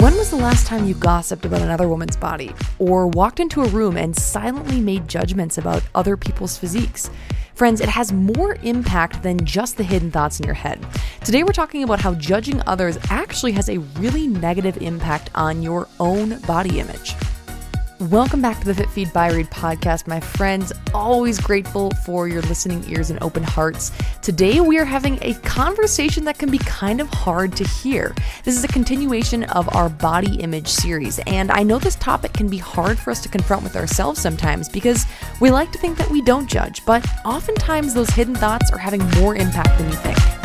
When 0.00 0.14
was 0.16 0.28
the 0.28 0.36
last 0.36 0.66
time 0.66 0.84
you 0.84 0.94
gossiped 0.94 1.46
about 1.46 1.62
another 1.62 1.88
woman's 1.88 2.16
body 2.16 2.52
or 2.78 3.06
walked 3.06 3.40
into 3.40 3.62
a 3.62 3.68
room 3.68 3.96
and 3.96 4.14
silently 4.14 4.78
made 4.78 5.08
judgments 5.08 5.56
about 5.56 5.82
other 5.94 6.18
people's 6.18 6.58
physiques? 6.58 7.08
Friends, 7.54 7.80
it 7.80 7.88
has 7.88 8.12
more 8.12 8.56
impact 8.62 9.22
than 9.22 9.42
just 9.46 9.78
the 9.78 9.84
hidden 9.84 10.10
thoughts 10.10 10.38
in 10.38 10.44
your 10.44 10.54
head. 10.54 10.84
Today, 11.24 11.44
we're 11.44 11.52
talking 11.52 11.82
about 11.82 12.00
how 12.00 12.14
judging 12.14 12.60
others 12.66 12.98
actually 13.08 13.52
has 13.52 13.70
a 13.70 13.78
really 13.98 14.26
negative 14.26 14.76
impact 14.82 15.30
on 15.34 15.62
your 15.62 15.88
own 15.98 16.40
body 16.40 16.78
image. 16.78 17.14
Welcome 17.98 18.42
back 18.42 18.60
to 18.60 18.66
the 18.66 18.74
Fit 18.74 18.90
Feed 18.90 19.10
by 19.14 19.32
Reed 19.32 19.46
podcast, 19.46 20.06
my 20.06 20.20
friends. 20.20 20.70
Always 20.92 21.40
grateful 21.40 21.90
for 22.04 22.28
your 22.28 22.42
listening 22.42 22.84
ears 22.90 23.08
and 23.08 23.18
open 23.22 23.42
hearts. 23.42 23.90
Today, 24.20 24.60
we 24.60 24.76
are 24.76 24.84
having 24.84 25.18
a 25.22 25.32
conversation 25.36 26.22
that 26.24 26.38
can 26.38 26.50
be 26.50 26.58
kind 26.58 27.00
of 27.00 27.08
hard 27.08 27.56
to 27.56 27.64
hear. 27.64 28.14
This 28.44 28.54
is 28.54 28.64
a 28.64 28.68
continuation 28.68 29.44
of 29.44 29.74
our 29.74 29.88
body 29.88 30.34
image 30.40 30.68
series, 30.68 31.20
and 31.20 31.50
I 31.50 31.62
know 31.62 31.78
this 31.78 31.96
topic 31.96 32.34
can 32.34 32.50
be 32.50 32.58
hard 32.58 32.98
for 32.98 33.10
us 33.10 33.22
to 33.22 33.30
confront 33.30 33.62
with 33.62 33.76
ourselves 33.76 34.20
sometimes 34.20 34.68
because 34.68 35.06
we 35.40 35.50
like 35.50 35.72
to 35.72 35.78
think 35.78 35.96
that 35.96 36.10
we 36.10 36.20
don't 36.20 36.50
judge, 36.50 36.84
but 36.84 37.02
oftentimes 37.24 37.94
those 37.94 38.10
hidden 38.10 38.34
thoughts 38.34 38.70
are 38.70 38.78
having 38.78 39.08
more 39.20 39.36
impact 39.36 39.78
than 39.78 39.88
you 39.88 39.96
think. 39.96 40.35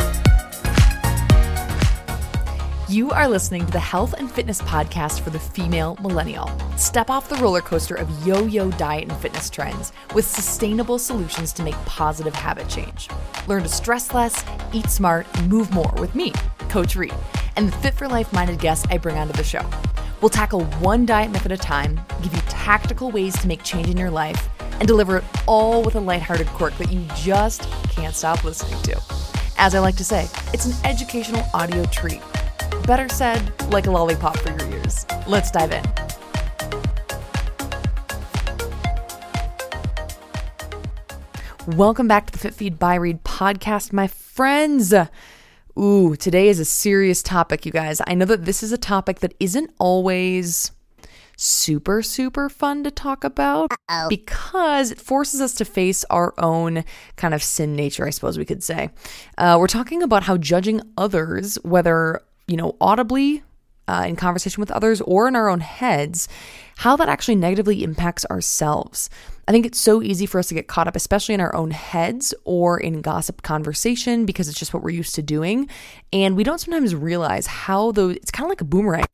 You 2.92 3.10
are 3.10 3.26
listening 3.26 3.64
to 3.64 3.72
the 3.72 3.80
Health 3.80 4.12
and 4.18 4.30
Fitness 4.30 4.60
Podcast 4.60 5.20
for 5.20 5.30
the 5.30 5.38
female 5.38 5.96
millennial. 6.02 6.50
Step 6.76 7.08
off 7.08 7.26
the 7.26 7.36
roller 7.36 7.62
coaster 7.62 7.94
of 7.94 8.26
yo 8.26 8.44
yo 8.44 8.70
diet 8.72 9.08
and 9.08 9.18
fitness 9.18 9.48
trends 9.48 9.94
with 10.14 10.26
sustainable 10.26 10.98
solutions 10.98 11.54
to 11.54 11.62
make 11.62 11.74
positive 11.86 12.34
habit 12.34 12.68
change. 12.68 13.08
Learn 13.46 13.62
to 13.62 13.68
stress 13.70 14.12
less, 14.12 14.44
eat 14.74 14.90
smart, 14.90 15.26
move 15.44 15.72
more 15.72 15.90
with 15.96 16.14
me, 16.14 16.34
Coach 16.68 16.94
Reed, 16.94 17.14
and 17.56 17.66
the 17.66 17.76
fit 17.78 17.94
for 17.94 18.08
life 18.08 18.30
minded 18.30 18.58
guests 18.58 18.86
I 18.90 18.98
bring 18.98 19.16
onto 19.16 19.32
the 19.32 19.42
show. 19.42 19.64
We'll 20.20 20.28
tackle 20.28 20.66
one 20.82 21.06
diet 21.06 21.30
myth 21.30 21.46
at 21.46 21.52
a 21.52 21.56
time, 21.56 21.98
give 22.22 22.34
you 22.34 22.42
tactical 22.50 23.10
ways 23.10 23.32
to 23.38 23.48
make 23.48 23.62
change 23.62 23.88
in 23.88 23.96
your 23.96 24.10
life, 24.10 24.50
and 24.80 24.86
deliver 24.86 25.16
it 25.16 25.24
all 25.46 25.82
with 25.82 25.94
a 25.94 26.00
lighthearted 26.00 26.48
quirk 26.48 26.76
that 26.76 26.92
you 26.92 27.06
just 27.16 27.62
can't 27.88 28.14
stop 28.14 28.44
listening 28.44 28.82
to. 28.82 29.00
As 29.56 29.74
I 29.74 29.78
like 29.78 29.96
to 29.96 30.04
say, 30.04 30.28
it's 30.52 30.66
an 30.66 30.74
educational 30.84 31.42
audio 31.54 31.86
treat 31.86 32.20
Better 32.84 33.08
said, 33.08 33.40
like 33.70 33.86
a 33.86 33.92
lollipop 33.92 34.36
for 34.38 34.50
your 34.50 34.72
ears. 34.72 35.06
Let's 35.28 35.52
dive 35.52 35.70
in. 35.70 35.84
Welcome 41.76 42.08
back 42.08 42.26
to 42.26 42.32
the 42.32 42.38
Fit 42.38 42.54
Feed 42.54 42.80
by 42.80 42.96
Reed 42.96 43.22
podcast, 43.22 43.92
my 43.92 44.08
friends. 44.08 44.92
Ooh, 45.78 46.16
today 46.16 46.48
is 46.48 46.58
a 46.58 46.64
serious 46.64 47.22
topic, 47.22 47.64
you 47.64 47.70
guys. 47.70 48.00
I 48.04 48.14
know 48.14 48.24
that 48.24 48.46
this 48.46 48.64
is 48.64 48.72
a 48.72 48.78
topic 48.78 49.20
that 49.20 49.34
isn't 49.38 49.70
always 49.78 50.72
super, 51.36 52.02
super 52.02 52.48
fun 52.48 52.82
to 52.82 52.90
talk 52.90 53.22
about 53.22 53.70
Uh-oh. 53.72 54.08
because 54.08 54.90
it 54.90 55.00
forces 55.00 55.40
us 55.40 55.54
to 55.54 55.64
face 55.64 56.04
our 56.10 56.34
own 56.36 56.82
kind 57.14 57.32
of 57.32 57.44
sin 57.44 57.76
nature, 57.76 58.06
I 58.06 58.10
suppose 58.10 58.36
we 58.36 58.44
could 58.44 58.64
say. 58.64 58.90
Uh, 59.38 59.56
we're 59.60 59.68
talking 59.68 60.02
about 60.02 60.24
how 60.24 60.36
judging 60.36 60.80
others, 60.96 61.54
whether 61.62 62.22
you 62.46 62.56
know, 62.56 62.76
audibly 62.80 63.42
uh, 63.88 64.04
in 64.06 64.16
conversation 64.16 64.60
with 64.60 64.70
others 64.70 65.00
or 65.02 65.28
in 65.28 65.36
our 65.36 65.48
own 65.48 65.60
heads, 65.60 66.28
how 66.78 66.96
that 66.96 67.08
actually 67.08 67.34
negatively 67.34 67.82
impacts 67.82 68.24
ourselves. 68.26 69.10
I 69.48 69.52
think 69.52 69.66
it's 69.66 69.78
so 69.78 70.02
easy 70.02 70.24
for 70.26 70.38
us 70.38 70.48
to 70.48 70.54
get 70.54 70.68
caught 70.68 70.86
up, 70.86 70.96
especially 70.96 71.34
in 71.34 71.40
our 71.40 71.54
own 71.54 71.72
heads 71.72 72.32
or 72.44 72.78
in 72.78 73.00
gossip 73.00 73.42
conversation, 73.42 74.24
because 74.24 74.48
it's 74.48 74.58
just 74.58 74.72
what 74.72 74.82
we're 74.82 74.90
used 74.90 75.14
to 75.16 75.22
doing. 75.22 75.68
And 76.12 76.36
we 76.36 76.44
don't 76.44 76.60
sometimes 76.60 76.94
realize 76.94 77.46
how 77.46 77.92
those, 77.92 78.16
it's 78.16 78.30
kind 78.30 78.46
of 78.46 78.50
like 78.50 78.60
a 78.60 78.64
boomerang 78.64 79.04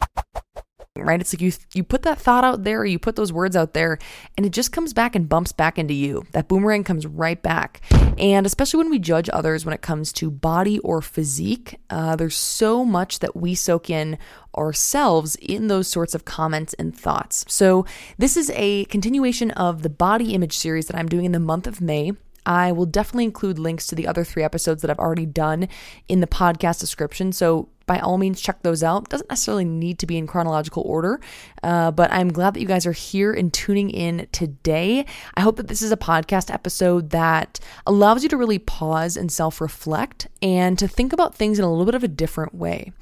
right? 1.04 1.20
It's 1.20 1.32
like 1.32 1.41
you 1.41 1.52
you 1.74 1.84
put 1.84 2.02
that 2.02 2.18
thought 2.18 2.44
out 2.44 2.64
there, 2.64 2.84
you 2.84 2.98
put 2.98 3.16
those 3.16 3.32
words 3.32 3.56
out 3.56 3.74
there, 3.74 3.98
and 4.36 4.46
it 4.46 4.50
just 4.50 4.72
comes 4.72 4.92
back 4.92 5.14
and 5.14 5.28
bumps 5.28 5.52
back 5.52 5.78
into 5.78 5.94
you. 5.94 6.24
That 6.32 6.48
boomerang 6.48 6.84
comes 6.84 7.06
right 7.06 7.41
back. 7.42 7.81
And 8.19 8.47
especially 8.47 8.78
when 8.78 8.91
we 8.91 8.98
judge 8.98 9.31
others 9.32 9.64
when 9.64 9.75
it 9.75 9.82
comes 9.82 10.12
to 10.14 10.31
body 10.31 10.78
or 10.81 11.00
physique, 11.00 11.78
uh, 11.88 12.16
there's 12.16 12.37
so 12.37 12.84
much 12.84 13.20
that 13.20 13.37
we 13.37 13.54
soak 13.54 13.91
in 13.91 14.19
ourselves 14.56 15.37
in 15.37 15.69
those 15.69 15.87
sorts 15.87 16.14
of 16.14 16.25
comments 16.25 16.75
and 16.75 16.97
thoughts. 16.97 17.44
So 17.48 17.87
this 18.19 18.37
is 18.37 18.50
a 18.54 18.87
continuation 18.87 19.53
of 19.53 19.82
the 19.82 19.91
body 19.91 20.34
image 20.34 20.56
series 20.56 20.87
that 20.87 20.97
I'm 20.97 21.08
doing 21.08 21.25
in 21.25 21.32
the 21.32 21.38
month 21.38 21.66
of 21.66 21.81
May. 21.81 22.12
I 22.48 22.72
will 22.72 22.86
definitely 22.86 23.25
include 23.25 23.59
links 23.59 23.86
to 23.88 23.94
the 23.94 24.06
other 24.06 24.25
three 24.25 24.42
episodes 24.42 24.81
that 24.81 24.91
I've 24.91 24.98
already 24.98 25.26
done 25.26 25.69
in 26.09 26.20
the 26.20 26.26
podcast 26.26 26.81
description. 26.81 27.31
So 27.31 27.69
by 27.84 27.98
all 27.98 28.16
means, 28.16 28.41
check 28.41 28.62
those 28.62 28.82
out. 28.82 29.10
Doesn't 29.10 29.28
necessarily 29.28 29.66
need 29.66 29.98
to 29.98 30.06
be 30.06 30.16
in 30.16 30.26
chronological 30.26 30.82
order, 30.87 31.20
uh, 31.62 31.91
but 31.91 32.10
I'm 32.10 32.32
glad 32.32 32.54
that 32.54 32.60
you 32.60 32.66
guys 32.66 32.87
are 32.87 32.92
here 32.92 33.34
and 33.34 33.53
tuning 33.53 33.91
in 33.91 34.28
today. 34.32 35.04
I 35.34 35.42
hope 35.42 35.56
that 35.56 35.69
this 35.69 35.82
is 35.82 35.92
a 35.92 35.97
podcast 35.97 36.53
episode 36.53 37.10
that 37.10 37.60
allows 37.87 38.22
you 38.22 38.31
to 38.31 38.37
really 38.38 38.58
pause 38.58 39.16
and 39.16 39.31
self 39.31 39.60
reflect 39.60 40.26
and 40.41 40.78
to 40.78 40.88
think 40.88 41.12
about 41.12 41.34
things 41.34 41.58
in 41.58 41.64
a 41.66 41.70
little 41.70 41.87
bit 41.87 41.94
of 41.94 42.04
a 42.04 42.08
different 42.08 42.54
way. 42.54 42.92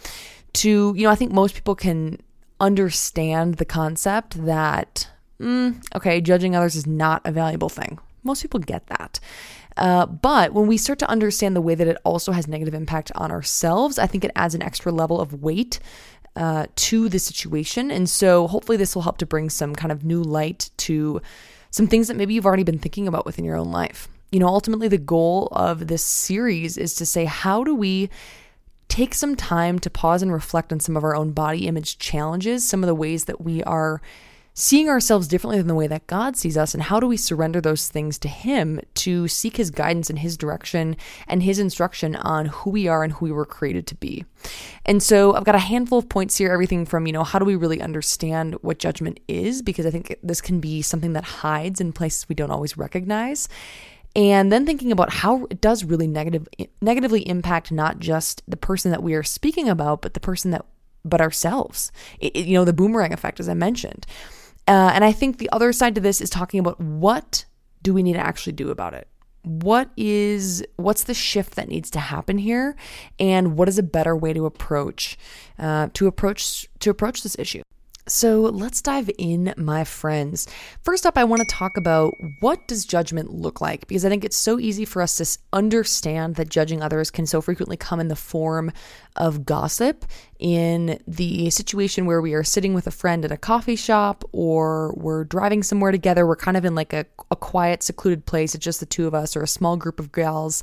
To, 0.55 0.93
you 0.97 1.03
know, 1.05 1.11
I 1.11 1.17
think 1.17 1.33
most 1.33 1.55
people 1.55 1.77
can 1.77 2.19
understand 2.59 3.57
the 3.57 3.65
concept 3.65 4.45
that, 4.45 5.09
mm, 5.41 5.81
okay, 5.95 6.21
judging 6.21 6.57
others 6.57 6.75
is 6.75 6.87
not 6.87 7.23
a 7.25 7.31
valuable 7.31 7.69
thing. 7.69 7.99
Most 8.27 8.43
people 8.43 8.61
get 8.61 8.87
that. 8.89 9.21
Uh, 9.77 10.07
but 10.07 10.53
when 10.53 10.67
we 10.67 10.77
start 10.77 10.99
to 11.01 11.09
understand 11.09 11.55
the 11.55 11.61
way 11.61 11.75
that 11.75 11.87
it 11.87 11.99
also 12.05 12.33
has 12.33 12.49
negative 12.49 12.75
impact 12.75 13.13
on 13.15 13.31
ourselves, 13.31 13.99
I 13.99 14.07
think 14.07 14.25
it 14.25 14.31
adds 14.35 14.55
an 14.55 14.63
extra 14.63 14.91
level 14.91 15.21
of 15.21 15.43
weight 15.43 15.79
uh, 16.35 16.67
to 16.75 17.09
the 17.09 17.19
situation. 17.19 17.91
And 17.91 18.09
so 18.09 18.47
hopefully 18.47 18.77
this 18.77 18.95
will 18.95 19.03
help 19.03 19.19
to 19.19 19.27
bring 19.27 19.51
some 19.51 19.75
kind 19.75 19.93
of 19.93 20.05
new 20.05 20.23
light 20.23 20.71
to 20.79 21.21
some 21.71 21.87
things 21.87 22.09
that 22.09 22.17
maybe 22.17 22.35
you've 22.35 22.47
already 22.47 22.63
been 22.63 22.79
thinking 22.79 23.07
about 23.07 23.27
within 23.27 23.45
your 23.45 23.57
own 23.57 23.71
life. 23.71 24.09
You 24.33 24.41
know, 24.41 24.49
ultimately, 24.49 24.89
the 24.89 24.99
goal 24.99 25.49
of 25.53 25.87
this 25.87 26.03
series 26.05 26.77
is 26.77 26.95
to 26.97 27.07
say, 27.07 27.27
how 27.27 27.63
do 27.63 27.75
we 27.75 28.11
take 28.89 29.15
some 29.15 29.37
time 29.37 29.79
to 29.81 29.91
pause 29.91 30.23
and 30.23 30.33
reflect 30.33 30.73
on 30.73 30.81
some 30.81 30.97
of 30.97 31.05
our 31.05 31.15
own 31.15 31.33
body 31.33 31.67
image 31.67 31.99
challenges, 31.99 32.67
some 32.67 32.83
of 32.83 32.87
the 32.87 32.95
ways 32.95 33.27
that 33.27 33.41
we 33.41 33.63
are 33.65 34.01
seeing 34.59 34.89
ourselves 34.89 35.29
differently 35.29 35.59
than 35.59 35.67
the 35.67 35.75
way 35.75 35.87
that 35.87 36.07
God 36.07 36.35
sees 36.35 36.57
us, 36.57 36.73
and 36.73 36.83
how 36.83 36.99
do 36.99 37.07
we 37.07 37.19
surrender 37.19 37.61
those 37.61 37.89
things 37.89 38.19
to 38.21 38.29
Him 38.29 38.81
to 38.95 39.29
seek 39.29 39.59
His 39.59 39.71
guidance 39.71 40.09
and 40.09 40.19
His 40.19 40.39
direction 40.39 40.97
and 41.29 41.43
His 41.43 41.59
instruction 41.59 42.17
on 42.17 42.47
who 42.47 42.71
we 42.71 42.89
are 42.89 43.05
and 43.05 43.13
who 43.13 43.27
we 43.27 43.33
were 43.33 43.45
created 43.45 43.87
to 43.89 43.95
be. 43.95 44.25
And 44.87 45.03
so 45.03 45.35
I've 45.35 45.45
got 45.45 45.55
a 45.55 45.59
handful 45.59 45.99
of 45.99 46.09
points 46.09 46.39
here, 46.39 46.51
everything 46.51 46.87
from, 46.87 47.07
you 47.07 47.13
know, 47.13 47.23
how 47.23 47.39
do 47.39 47.45
we 47.45 47.55
really 47.55 47.83
understand 47.83 48.55
what 48.63 48.79
judgment 48.79 49.21
is? 49.29 49.61
Because 49.61 49.85
I 49.85 49.91
think 49.91 50.17
this 50.23 50.41
can 50.41 50.59
be 50.59 50.81
something 50.81 51.13
that 51.13 51.25
hides 51.25 51.79
in 51.79 51.93
places 51.93 52.27
we 52.27 52.35
don't 52.35 52.51
always 52.51 52.79
recognize 52.79 53.49
and 54.15 54.51
then 54.51 54.65
thinking 54.65 54.91
about 54.91 55.13
how 55.13 55.45
it 55.51 55.61
does 55.61 55.85
really 55.85 56.07
negative 56.07 56.49
negatively 56.81 57.21
impact 57.29 57.71
not 57.71 57.99
just 57.99 58.43
the 58.49 58.57
person 58.57 58.91
that 58.91 59.03
we 59.03 59.13
are 59.15 59.23
speaking 59.23 59.69
about 59.69 60.01
but 60.01 60.15
the 60.15 60.21
person 60.21 60.51
that 60.51 60.65
but 61.05 61.21
ourselves 61.21 61.93
it, 62.19 62.35
you 62.35 62.55
know 62.55 62.65
the 62.65 62.73
boomerang 62.73 63.13
effect 63.13 63.39
as 63.39 63.49
i 63.49 63.55
mentioned 63.55 64.07
uh, 64.69 64.91
and 64.95 65.05
I 65.05 65.13
think 65.13 65.39
the 65.39 65.51
other 65.53 65.73
side 65.73 65.95
to 65.95 66.01
this 66.01 66.21
is 66.21 66.31
talking 66.31 66.61
about 66.61 66.81
what 66.81 67.45
do 67.83 67.95
we 67.95 68.03
need 68.03 68.15
to 68.15 68.27
actually 68.27 68.53
do 68.53 68.71
about 68.71 68.95
it? 68.95 69.09
What 69.43 69.91
is 69.97 70.65
what's 70.75 71.05
the 71.05 71.15
shift 71.15 71.55
that 71.55 71.69
needs 71.69 71.89
to 71.91 72.01
happen 72.01 72.37
here, 72.37 72.75
and 73.21 73.57
what 73.57 73.69
is 73.69 73.79
a 73.79 73.83
better 73.83 74.17
way 74.17 74.33
to 74.33 74.45
approach 74.45 75.17
uh, 75.59 75.89
to 75.95 76.09
approach 76.09 76.69
to 76.81 76.91
approach 76.91 77.23
this 77.23 77.37
issue? 77.39 77.63
So 78.09 78.43
let's 78.43 78.81
dive 78.81 79.11
in, 79.19 79.53
my 79.57 79.83
friends. 79.83 80.47
First 80.85 81.07
up, 81.07 81.19
I 81.19 81.25
want 81.25 81.41
to 81.41 81.55
talk 81.55 81.77
about 81.77 82.15
what 82.39 82.69
does 82.69 82.85
judgment 82.85 83.33
look 83.33 83.61
like 83.61 83.89
because 83.89 84.05
I 84.05 84.09
think 84.09 84.25
it's 84.25 84.37
so 84.37 84.61
easy 84.61 84.85
for 84.85 85.03
us 85.03 85.17
to 85.17 85.39
understand 85.53 86.37
that 86.37 86.49
judging 86.49 86.83
others 86.83 87.11
can 87.11 87.27
so 87.27 87.41
frequently 87.41 87.77
come 87.77 87.99
in 87.99 88.07
the 88.07 88.15
form 88.15 88.71
of 89.17 89.45
gossip 89.45 90.05
in 90.39 91.01
the 91.09 91.51
situation 91.51 92.07
where 92.07 92.21
we 92.21 92.35
are 92.35 92.45
sitting 92.45 92.75
with 92.75 92.87
a 92.87 92.93
friend 92.93 93.25
at 93.25 93.33
a 93.33 93.37
coffee 93.37 93.75
shop 93.75 94.23
or 94.31 94.95
we're 94.97 95.25
driving 95.25 95.65
somewhere 95.65 95.91
together. 95.91 96.29
We're 96.29 96.37
kind 96.37 96.57
of 96.57 96.65
in 96.65 96.77
like 96.77 96.93
a, 96.93 97.07
a 97.33 97.37
quiet, 97.37 97.83
secluded 97.83 98.25
place. 98.25 98.55
It's 98.55 98.65
just 98.65 98.79
the 98.79 98.87
two 98.87 99.09
of 99.09 99.15
us 99.15 99.35
or 99.35 99.43
a 99.43 99.49
small 99.49 99.77
group 99.77 99.99
of 99.99 100.13
gals 100.13 100.63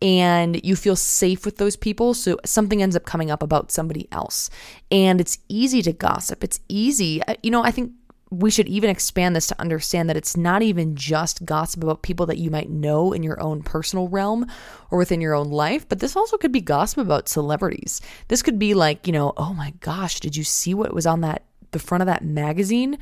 and 0.00 0.64
you 0.64 0.76
feel 0.76 0.96
safe 0.96 1.44
with 1.44 1.56
those 1.56 1.76
people. 1.76 2.14
So 2.14 2.38
something 2.44 2.82
ends 2.82 2.96
up 2.96 3.04
coming 3.04 3.30
up 3.30 3.42
about 3.42 3.72
somebody 3.72 4.08
else. 4.12 4.50
And 4.90 5.20
it's 5.20 5.38
easy 5.48 5.82
to 5.82 5.92
gossip. 5.92 6.44
It's 6.44 6.60
easy. 6.68 7.22
Uh, 7.24 7.34
you 7.42 7.50
know, 7.50 7.64
I 7.64 7.70
think 7.70 7.92
we 8.30 8.50
should 8.50 8.68
even 8.68 8.90
expand 8.90 9.34
this 9.34 9.46
to 9.46 9.60
understand 9.60 10.08
that 10.08 10.16
it's 10.16 10.36
not 10.36 10.62
even 10.62 10.94
just 10.94 11.44
gossip 11.44 11.82
about 11.82 12.02
people 12.02 12.26
that 12.26 12.38
you 12.38 12.50
might 12.50 12.68
know 12.68 13.12
in 13.12 13.22
your 13.22 13.40
own 13.40 13.62
personal 13.62 14.08
realm 14.08 14.46
or 14.90 14.98
within 14.98 15.20
your 15.20 15.34
own 15.34 15.48
life, 15.48 15.88
but 15.88 15.98
this 15.98 16.14
also 16.14 16.36
could 16.36 16.52
be 16.52 16.60
gossip 16.60 16.98
about 16.98 17.28
celebrities. 17.28 18.00
This 18.28 18.42
could 18.42 18.58
be 18.58 18.74
like, 18.74 19.06
you 19.06 19.12
know, 19.12 19.32
oh 19.36 19.54
my 19.54 19.72
gosh, 19.80 20.20
did 20.20 20.36
you 20.36 20.44
see 20.44 20.74
what 20.74 20.94
was 20.94 21.06
on 21.06 21.22
that 21.22 21.44
the 21.70 21.78
front 21.78 22.02
of 22.02 22.06
that 22.06 22.24
magazine? 22.24 22.98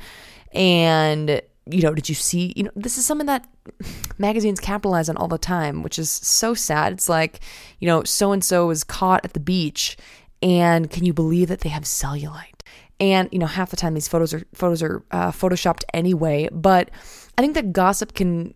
And 0.53 1.41
you 1.69 1.81
know, 1.81 1.93
did 1.93 2.07
you 2.07 2.15
see, 2.15 2.53
you 2.55 2.63
know, 2.63 2.71
this 2.75 2.97
is 2.97 3.05
something 3.05 3.27
that 3.27 3.45
magazines 4.17 4.59
capitalize 4.59 5.09
on 5.09 5.17
all 5.17 5.27
the 5.27 5.37
time, 5.37 5.83
which 5.83 5.99
is 5.99 6.11
so 6.11 6.53
sad. 6.53 6.93
It's 6.93 7.09
like, 7.09 7.39
you 7.79 7.87
know, 7.87 8.03
so 8.03 8.31
and 8.31 8.43
so 8.43 8.67
was 8.67 8.83
caught 8.83 9.25
at 9.25 9.33
the 9.33 9.39
beach, 9.39 9.97
and 10.41 10.89
can 10.89 11.05
you 11.05 11.13
believe 11.13 11.49
that 11.49 11.61
they 11.61 11.69
have 11.69 11.83
cellulite? 11.83 12.61
And 12.99 13.29
you 13.31 13.39
know, 13.39 13.45
half 13.45 13.69
the 13.69 13.77
time 13.77 13.93
these 13.93 14.07
photos 14.07 14.33
are 14.33 14.43
photos 14.53 14.81
are 14.81 15.03
uh, 15.11 15.31
photoshopped 15.31 15.83
anyway. 15.93 16.49
But 16.51 16.89
I 17.37 17.41
think 17.41 17.53
that 17.53 17.73
gossip 17.73 18.13
can 18.13 18.53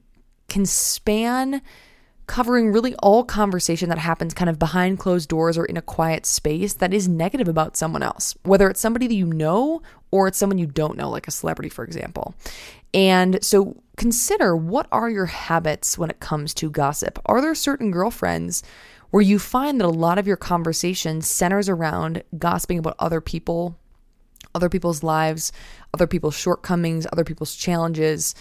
can 0.47 0.65
span 0.65 1.61
covering 2.31 2.71
really 2.71 2.95
all 2.95 3.25
conversation 3.25 3.89
that 3.89 3.97
happens 3.97 4.33
kind 4.33 4.49
of 4.49 4.57
behind 4.57 4.97
closed 4.99 5.27
doors 5.27 5.57
or 5.57 5.65
in 5.65 5.75
a 5.75 5.81
quiet 5.81 6.25
space 6.25 6.75
that 6.75 6.93
is 6.93 7.07
negative 7.07 7.49
about 7.49 7.75
someone 7.75 8.01
else, 8.01 8.35
whether 8.43 8.69
it's 8.69 8.79
somebody 8.79 9.05
that 9.05 9.15
you 9.15 9.25
know 9.25 9.81
or 10.11 10.27
it's 10.27 10.37
someone 10.37 10.57
you 10.57 10.65
don't 10.65 10.97
know, 10.97 11.09
like 11.09 11.27
a 11.27 11.31
celebrity, 11.31 11.67
for 11.67 11.83
example. 11.83 12.33
And 12.93 13.43
so 13.43 13.75
consider 14.01 14.55
what 14.55 14.87
are 14.91 15.11
your 15.11 15.27
habits 15.27 15.95
when 15.95 16.09
it 16.09 16.19
comes 16.19 16.55
to 16.55 16.71
gossip? 16.71 17.19
Are 17.27 17.39
there 17.39 17.53
certain 17.53 17.91
girlfriends 17.91 18.63
where 19.11 19.21
you 19.21 19.37
find 19.37 19.79
that 19.79 19.85
a 19.85 19.89
lot 19.89 20.17
of 20.17 20.25
your 20.25 20.37
conversation 20.37 21.21
centers 21.21 21.69
around 21.69 22.23
gossiping 22.39 22.79
about 22.79 22.95
other 22.97 23.21
people, 23.21 23.77
other 24.55 24.69
people's 24.69 25.03
lives, 25.03 25.51
other 25.93 26.07
people's 26.07 26.33
shortcomings, 26.33 27.05
other 27.11 27.23
people's 27.23 27.55
challenges? 27.55 28.33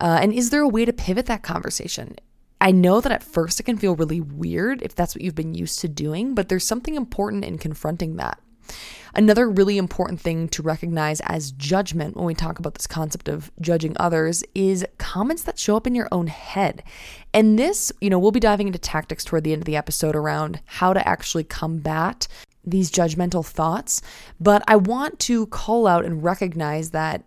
Uh, 0.00 0.18
and 0.20 0.34
is 0.34 0.50
there 0.50 0.60
a 0.60 0.68
way 0.68 0.84
to 0.84 0.92
pivot 0.92 1.24
that 1.24 1.42
conversation? 1.42 2.16
I 2.60 2.70
know 2.70 3.00
that 3.00 3.10
at 3.10 3.22
first 3.22 3.58
it 3.58 3.62
can 3.62 3.78
feel 3.78 3.96
really 3.96 4.20
weird 4.20 4.82
if 4.82 4.94
that's 4.94 5.14
what 5.14 5.22
you've 5.22 5.34
been 5.34 5.54
used 5.54 5.80
to 5.80 5.88
doing, 5.88 6.34
but 6.34 6.50
there's 6.50 6.64
something 6.64 6.94
important 6.94 7.42
in 7.42 7.56
confronting 7.56 8.16
that. 8.16 8.38
Another 9.14 9.48
really 9.48 9.78
important 9.78 10.20
thing 10.20 10.48
to 10.48 10.62
recognize 10.62 11.20
as 11.20 11.52
judgment 11.52 12.16
when 12.16 12.26
we 12.26 12.34
talk 12.34 12.58
about 12.58 12.74
this 12.74 12.86
concept 12.86 13.28
of 13.28 13.50
judging 13.60 13.96
others 13.98 14.44
is 14.54 14.84
comments 14.98 15.42
that 15.44 15.58
show 15.58 15.76
up 15.76 15.86
in 15.86 15.94
your 15.94 16.08
own 16.12 16.26
head. 16.26 16.82
And 17.32 17.58
this, 17.58 17.90
you 18.00 18.10
know, 18.10 18.18
we'll 18.18 18.30
be 18.30 18.40
diving 18.40 18.66
into 18.66 18.78
tactics 18.78 19.24
toward 19.24 19.44
the 19.44 19.52
end 19.52 19.62
of 19.62 19.66
the 19.66 19.76
episode 19.76 20.14
around 20.14 20.60
how 20.66 20.92
to 20.92 21.08
actually 21.08 21.44
combat 21.44 22.28
these 22.62 22.90
judgmental 22.90 23.46
thoughts. 23.46 24.02
But 24.40 24.62
I 24.68 24.76
want 24.76 25.18
to 25.20 25.46
call 25.46 25.86
out 25.86 26.04
and 26.04 26.22
recognize 26.22 26.90
that 26.90 27.24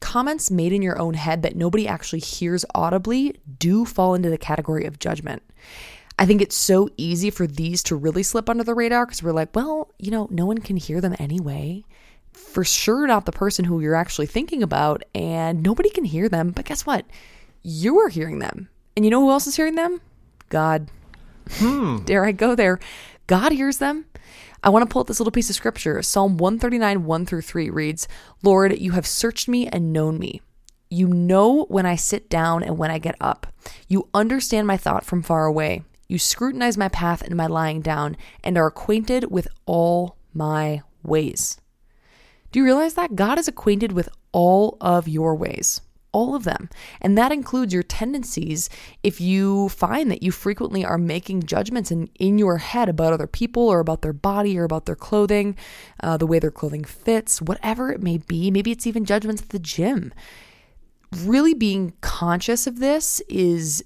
comments 0.00 0.50
made 0.50 0.72
in 0.72 0.82
your 0.82 0.98
own 0.98 1.14
head 1.14 1.42
that 1.42 1.56
nobody 1.56 1.86
actually 1.86 2.20
hears 2.20 2.64
audibly 2.74 3.36
do 3.58 3.84
fall 3.84 4.14
into 4.14 4.30
the 4.30 4.38
category 4.38 4.84
of 4.84 4.98
judgment. 4.98 5.42
I 6.18 6.26
think 6.26 6.42
it's 6.42 6.56
so 6.56 6.88
easy 6.96 7.30
for 7.30 7.46
these 7.46 7.82
to 7.84 7.96
really 7.96 8.22
slip 8.22 8.48
under 8.48 8.64
the 8.64 8.74
radar 8.74 9.06
because 9.06 9.22
we're 9.22 9.32
like, 9.32 9.54
well, 9.54 9.90
you 9.98 10.10
know, 10.10 10.28
no 10.30 10.46
one 10.46 10.58
can 10.58 10.76
hear 10.76 11.00
them 11.00 11.16
anyway. 11.18 11.84
For 12.32 12.64
sure, 12.64 13.06
not 13.06 13.26
the 13.26 13.32
person 13.32 13.64
who 13.64 13.80
you're 13.80 13.94
actually 13.94 14.26
thinking 14.26 14.62
about, 14.62 15.02
and 15.14 15.62
nobody 15.62 15.90
can 15.90 16.04
hear 16.04 16.28
them. 16.28 16.50
But 16.50 16.64
guess 16.64 16.86
what? 16.86 17.04
You 17.62 17.98
are 18.00 18.08
hearing 18.08 18.38
them. 18.38 18.68
And 18.96 19.04
you 19.04 19.10
know 19.10 19.20
who 19.20 19.30
else 19.30 19.46
is 19.46 19.56
hearing 19.56 19.74
them? 19.74 20.00
God. 20.48 20.88
Hmm. 21.52 21.98
Dare 22.04 22.24
I 22.24 22.32
go 22.32 22.54
there? 22.54 22.78
God 23.26 23.52
hears 23.52 23.78
them. 23.78 24.06
I 24.62 24.68
want 24.68 24.88
to 24.88 24.92
pull 24.92 25.00
up 25.02 25.08
this 25.08 25.18
little 25.18 25.32
piece 25.32 25.50
of 25.50 25.56
scripture. 25.56 26.02
Psalm 26.02 26.36
139, 26.36 27.04
1 27.04 27.26
through 27.26 27.42
3 27.42 27.70
reads, 27.70 28.06
Lord, 28.42 28.78
you 28.78 28.92
have 28.92 29.06
searched 29.06 29.48
me 29.48 29.66
and 29.66 29.92
known 29.92 30.18
me. 30.18 30.40
You 30.88 31.08
know 31.08 31.64
when 31.64 31.86
I 31.86 31.96
sit 31.96 32.28
down 32.28 32.62
and 32.62 32.78
when 32.78 32.90
I 32.90 32.98
get 32.98 33.16
up. 33.20 33.46
You 33.88 34.08
understand 34.14 34.66
my 34.66 34.76
thought 34.76 35.04
from 35.04 35.22
far 35.22 35.46
away. 35.46 35.82
You 36.12 36.18
scrutinize 36.18 36.76
my 36.76 36.88
path 36.88 37.22
and 37.22 37.34
my 37.34 37.46
lying 37.46 37.80
down 37.80 38.18
and 38.44 38.58
are 38.58 38.66
acquainted 38.66 39.30
with 39.30 39.48
all 39.64 40.18
my 40.34 40.82
ways. 41.02 41.58
Do 42.50 42.58
you 42.58 42.66
realize 42.66 42.92
that? 42.94 43.16
God 43.16 43.38
is 43.38 43.48
acquainted 43.48 43.92
with 43.92 44.10
all 44.30 44.76
of 44.78 45.08
your 45.08 45.34
ways 45.34 45.80
all 46.12 46.34
of 46.34 46.44
them. 46.44 46.68
And 47.00 47.16
that 47.16 47.32
includes 47.32 47.72
your 47.72 47.82
tendencies 47.82 48.68
if 49.02 49.18
you 49.18 49.70
find 49.70 50.10
that 50.10 50.22
you 50.22 50.30
frequently 50.30 50.84
are 50.84 50.98
making 50.98 51.44
judgments 51.44 51.90
in, 51.90 52.10
in 52.18 52.36
your 52.36 52.58
head 52.58 52.90
about 52.90 53.14
other 53.14 53.26
people 53.26 53.66
or 53.66 53.80
about 53.80 54.02
their 54.02 54.12
body 54.12 54.58
or 54.58 54.64
about 54.64 54.84
their 54.84 54.94
clothing, 54.94 55.56
uh, 56.00 56.18
the 56.18 56.26
way 56.26 56.38
their 56.38 56.50
clothing 56.50 56.84
fits, 56.84 57.40
whatever 57.40 57.90
it 57.90 58.02
may 58.02 58.18
be. 58.18 58.50
Maybe 58.50 58.72
it's 58.72 58.86
even 58.86 59.06
judgments 59.06 59.40
at 59.40 59.48
the 59.48 59.58
gym. 59.58 60.12
Really 61.16 61.54
being 61.54 61.94
conscious 62.02 62.66
of 62.66 62.78
this 62.78 63.22
is 63.30 63.82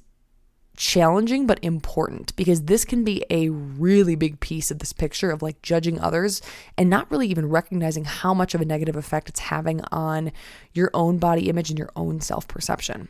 challenging 0.77 1.47
but 1.47 1.59
important 1.63 2.35
because 2.37 2.63
this 2.63 2.85
can 2.85 3.05
be 3.05 3.25
a 3.31 3.49
really 3.49 4.15
big 4.15 4.41
piece 4.41 4.71
of 4.71 4.79
this 4.79 4.93
picture 4.93 5.31
of 5.31 5.43
like 5.43 5.61
judging 5.63 5.99
others 6.01 6.43
and 6.77 6.91
not 6.91 7.11
really 7.11 7.29
even 7.29 7.49
recognizing 7.49 8.05
how 8.05 8.35
much 8.35 8.55
of 8.55 8.61
a 8.61 8.65
negative 8.65 8.97
effect 8.97 9.29
it's 9.29 9.41
having 9.41 9.81
on 9.93 10.31
your 10.73 10.91
own 10.95 11.19
body 11.19 11.49
image 11.49 11.71
and 11.71 11.79
your 11.79 11.91
own 11.97 12.21
self 12.21 12.47
perception. 12.47 13.09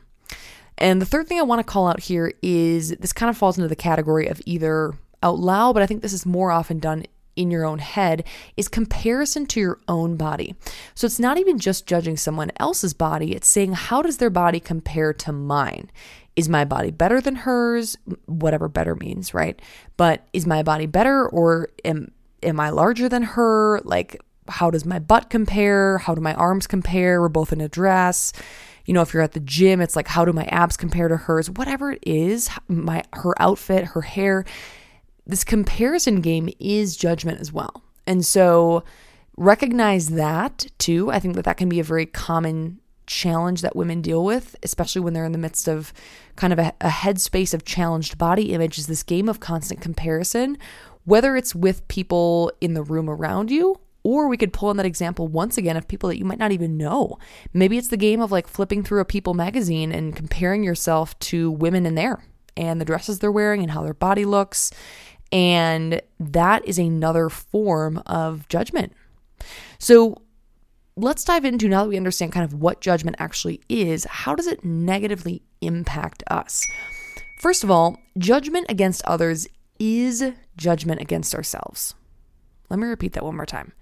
And 0.78 1.00
the 1.00 1.06
third 1.06 1.26
thing 1.26 1.38
I 1.38 1.42
want 1.42 1.60
to 1.60 1.72
call 1.72 1.88
out 1.88 2.00
here 2.00 2.32
is 2.42 2.90
this 2.90 3.12
kind 3.12 3.30
of 3.30 3.36
falls 3.36 3.56
into 3.56 3.68
the 3.68 3.76
category 3.76 4.26
of 4.26 4.40
either 4.44 4.94
out 5.22 5.38
loud, 5.38 5.72
but 5.72 5.82
I 5.82 5.86
think 5.86 6.02
this 6.02 6.12
is 6.12 6.26
more 6.26 6.50
often 6.50 6.78
done 6.78 7.04
in 7.36 7.50
your 7.50 7.64
own 7.64 7.78
head 7.78 8.24
is 8.56 8.66
comparison 8.66 9.46
to 9.46 9.60
your 9.60 9.78
own 9.86 10.16
body. 10.16 10.54
So 10.94 11.06
it's 11.06 11.20
not 11.20 11.38
even 11.38 11.58
just 11.58 11.86
judging 11.86 12.16
someone 12.16 12.50
else's 12.56 12.94
body, 12.94 13.32
it's 13.32 13.46
saying, 13.46 13.74
how 13.74 14.02
does 14.02 14.16
their 14.16 14.30
body 14.30 14.58
compare 14.58 15.12
to 15.12 15.32
mine? 15.32 15.90
Is 16.37 16.49
my 16.49 16.65
body 16.65 16.91
better 16.91 17.21
than 17.21 17.35
hers? 17.35 17.97
Whatever 18.27 18.69
better 18.69 18.94
means, 18.94 19.35
right? 19.35 19.61
But 19.97 20.27
is 20.33 20.47
my 20.47 20.62
body 20.62 20.87
better 20.87 21.27
or 21.29 21.71
am 21.85 22.12
am 22.43 22.61
I 22.61 22.71
larger 22.71 23.09
than 23.09 23.23
her? 23.23 23.81
Like 23.85 24.21
how 24.49 24.71
does 24.71 24.85
my 24.85 24.99
butt 24.99 25.31
compare? 25.31 25.99
How 25.99 26.15
do 26.15 26.21
my 26.21 26.35
arms 26.35 26.67
compare? 26.67 27.21
We're 27.21 27.29
both 27.29 27.53
in 27.53 27.61
a 27.61 27.69
dress. 27.69 28.33
You 28.85 28.94
know, 28.94 29.00
if 29.00 29.12
you're 29.12 29.23
at 29.23 29.33
the 29.33 29.41
gym, 29.41 29.81
it's 29.81 29.97
like 29.97 30.06
how 30.06 30.25
do 30.25 30.33
my 30.33 30.44
abs 30.44 30.77
compare 30.77 31.09
to 31.09 31.17
hers? 31.17 31.50
Whatever 31.50 31.93
it 31.93 32.03
is, 32.06 32.49
my 32.69 33.03
her 33.15 33.35
outfit, 33.41 33.85
her 33.85 34.03
hair, 34.03 34.44
this 35.27 35.43
comparison 35.43 36.21
game 36.21 36.49
is 36.61 36.97
judgment 36.97 37.41
as 37.41 37.53
well. 37.53 37.83
And 38.06 38.25
so 38.25 38.85
recognize 39.37 40.11
that 40.11 40.67
too. 40.79 41.11
I 41.11 41.19
think 41.19 41.35
that 41.35 41.44
that 41.47 41.56
can 41.56 41.69
be 41.69 41.81
a 41.81 41.85
very 41.85 42.06
common 42.06 42.81
challenge 43.06 43.62
that 43.62 43.76
women 43.76 44.03
deal 44.03 44.25
with, 44.25 44.56
especially 44.62 45.00
when 45.00 45.14
they're 45.14 45.25
in 45.25 45.32
the 45.32 45.38
midst 45.38 45.69
of 45.69 45.93
kind 46.37 46.53
of 46.53 46.58
a, 46.58 46.73
a 46.81 46.88
headspace 46.88 47.55
of 47.55 47.64
challenged 47.64 48.19
body 48.19 48.53
image, 48.53 48.79
is 48.79 48.87
this 48.87 49.03
game 49.03 49.29
of 49.29 49.41
constant 49.41 49.81
comparison, 49.81 50.58
whether 51.05 51.37
it's 51.37 51.55
with 51.55 51.87
people 51.88 52.53
in 52.61 52.75
the 52.75 52.82
room 52.82 53.08
around 53.08 53.50
you 53.50 53.81
or 54.06 54.29
we 54.29 54.37
could 54.37 54.53
pull 54.53 54.70
in 54.70 54.76
that 54.76 54.87
example 54.87 55.26
once 55.26 55.58
again 55.58 55.76
of 55.76 55.88
people 55.88 56.08
that 56.08 56.17
you 56.17 56.25
might 56.25 56.38
not 56.38 56.53
even 56.53 56.76
know. 56.76 57.19
Maybe 57.53 57.76
it's 57.76 57.88
the 57.88 57.97
game 57.97 58.20
of 58.20 58.31
like 58.31 58.47
flipping 58.47 58.85
through 58.85 59.00
a 59.00 59.05
People 59.05 59.35
magazine 59.35 59.91
and 59.91 60.14
comparing 60.14 60.62
yourself 60.62 61.19
to 61.19 61.50
women 61.50 61.85
in 61.87 61.97
there 61.97 62.23
and 62.56 62.81
the 62.81 62.85
dresses 62.85 63.19
they're 63.19 63.32
wearing 63.32 63.62
and 63.62 63.73
how 63.73 63.82
their 63.82 63.94
body 63.94 64.25
looks. 64.25 64.70
And 65.32 66.00
that 66.20 66.64
is 66.64 66.79
another 66.79 67.29
form 67.29 68.00
of 68.06 68.47
judgment. 68.49 68.93
So 69.81 70.23
let's 70.96 71.25
dive 71.25 71.44
into 71.44 71.69
now 71.69 71.82
that 71.82 71.90
we 71.90 71.97
understand 71.97 72.32
kind 72.32 72.44
of 72.44 72.54
what 72.54 72.80
judgment 72.80 73.16
actually 73.18 73.61
is, 73.68 74.04
how 74.04 74.35
does 74.35 74.47
it 74.47 74.64
negatively 74.64 75.42
impact 75.61 76.23
us? 76.28 76.66
First 77.38 77.62
of 77.62 77.71
all, 77.71 77.99
judgment 78.16 78.66
against 78.71 79.04
others 79.04 79.47
is 79.78 80.32
judgment 80.56 81.02
against 81.02 81.35
ourselves. 81.35 81.94
Let 82.71 82.78
me 82.78 82.87
repeat 82.87 83.12
that 83.12 83.25
one 83.25 83.37
more 83.37 83.47
time. 83.47 83.73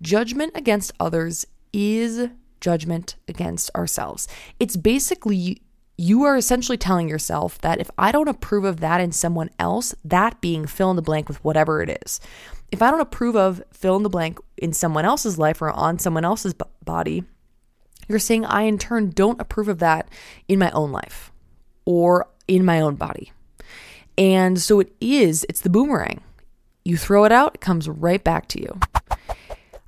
Judgment 0.00 0.52
against 0.54 0.92
others 0.98 1.46
is 1.72 2.28
judgment 2.60 3.16
against 3.28 3.70
ourselves. 3.74 4.26
It's 4.58 4.76
basically 4.76 5.60
you 5.96 6.24
are 6.24 6.36
essentially 6.36 6.78
telling 6.78 7.08
yourself 7.08 7.58
that 7.60 7.78
if 7.78 7.90
I 7.98 8.10
don't 8.10 8.26
approve 8.26 8.64
of 8.64 8.80
that 8.80 9.00
in 9.00 9.12
someone 9.12 9.50
else, 9.58 9.94
that 10.04 10.40
being 10.40 10.66
fill 10.66 10.90
in 10.90 10.96
the 10.96 11.02
blank 11.02 11.28
with 11.28 11.44
whatever 11.44 11.82
it 11.82 11.98
is, 12.04 12.20
if 12.72 12.82
I 12.82 12.90
don't 12.90 13.00
approve 13.00 13.36
of 13.36 13.62
fill 13.72 13.96
in 13.96 14.02
the 14.02 14.08
blank 14.08 14.38
in 14.56 14.72
someone 14.72 15.04
else's 15.04 15.38
life 15.38 15.62
or 15.62 15.70
on 15.70 15.98
someone 15.98 16.24
else's 16.24 16.54
b- 16.54 16.64
body, 16.84 17.24
you're 18.08 18.18
saying 18.18 18.44
I 18.44 18.62
in 18.62 18.78
turn 18.78 19.10
don't 19.10 19.40
approve 19.40 19.68
of 19.68 19.78
that 19.78 20.08
in 20.48 20.58
my 20.58 20.70
own 20.70 20.92
life 20.92 21.32
or 21.84 22.28
in 22.48 22.64
my 22.64 22.80
own 22.80 22.96
body. 22.96 23.32
And 24.16 24.60
so 24.60 24.80
it 24.80 24.92
is, 25.00 25.44
it's 25.48 25.60
the 25.60 25.70
boomerang. 25.70 26.20
You 26.84 26.96
throw 26.96 27.24
it 27.24 27.32
out, 27.32 27.56
it 27.56 27.60
comes 27.60 27.88
right 27.88 28.22
back 28.22 28.48
to 28.48 28.60
you. 28.60 28.78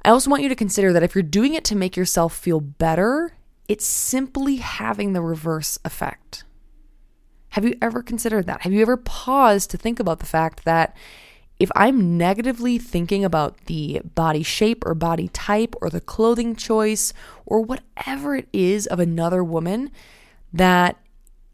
I 0.05 0.11
also 0.11 0.31
want 0.31 0.43
you 0.43 0.49
to 0.49 0.55
consider 0.55 0.93
that 0.93 1.03
if 1.03 1.15
you're 1.15 1.23
doing 1.23 1.55
it 1.55 1.65
to 1.65 1.77
make 1.77 1.97
yourself 1.97 2.35
feel 2.37 2.61
better, 2.61 3.33
it's 3.69 3.85
simply 3.85 4.57
having 4.57 5.13
the 5.13 5.21
reverse 5.21 5.79
effect. 5.85 6.45
Have 7.51 7.65
you 7.65 7.77
ever 7.83 8.03
considered 8.03 8.47
that? 8.47 8.63
Have 8.63 8.73
you 8.73 8.83
ever 8.83 8.97
paused 8.97 9.71
to 9.71 9.77
think 9.77 9.99
about 9.99 10.21
the 10.21 10.27
fact 10.27 10.65
that 10.65 10.97
if 11.59 11.71
I'm 11.75 12.19
negatively 12.19 12.79
thinking 12.79 13.25
about 13.25 13.65
the 13.67 14.03
body 14.15 14.43
shape 14.43 14.85
or 14.85 14.95
body 14.95 15.29
type 15.29 15.75
or 15.81 15.89
the 15.89 16.01
clothing 16.01 16.55
choice 16.55 17.13
or 17.47 17.63
whatever 17.63 18.37
it 18.37 18.49
is 18.53 18.87
of 18.87 19.01
another 19.01 19.43
woman, 19.43 19.91
that 20.53 21.01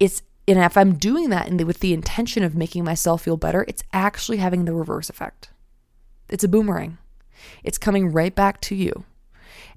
it's, 0.00 0.23
and 0.49 0.59
if 0.59 0.76
I'm 0.76 0.94
doing 0.94 1.30
that 1.30 1.52
with 1.64 1.80
the 1.80 1.92
intention 1.92 2.42
of 2.42 2.56
making 2.56 2.82
myself 2.85 3.23
feel 3.23 3.37
better, 3.37 3.64
it's 3.68 3.85
actually 3.92 4.38
having 4.38 4.64
the 4.64 4.75
reverse 4.75 5.09
effect. 5.09 5.50
It's 6.28 6.44
a 6.44 6.49
boomerang, 6.49 6.99
it's 7.62 7.78
coming 7.78 8.11
right 8.11 8.35
back 8.35 8.61
to 8.62 8.75
you. 8.75 9.04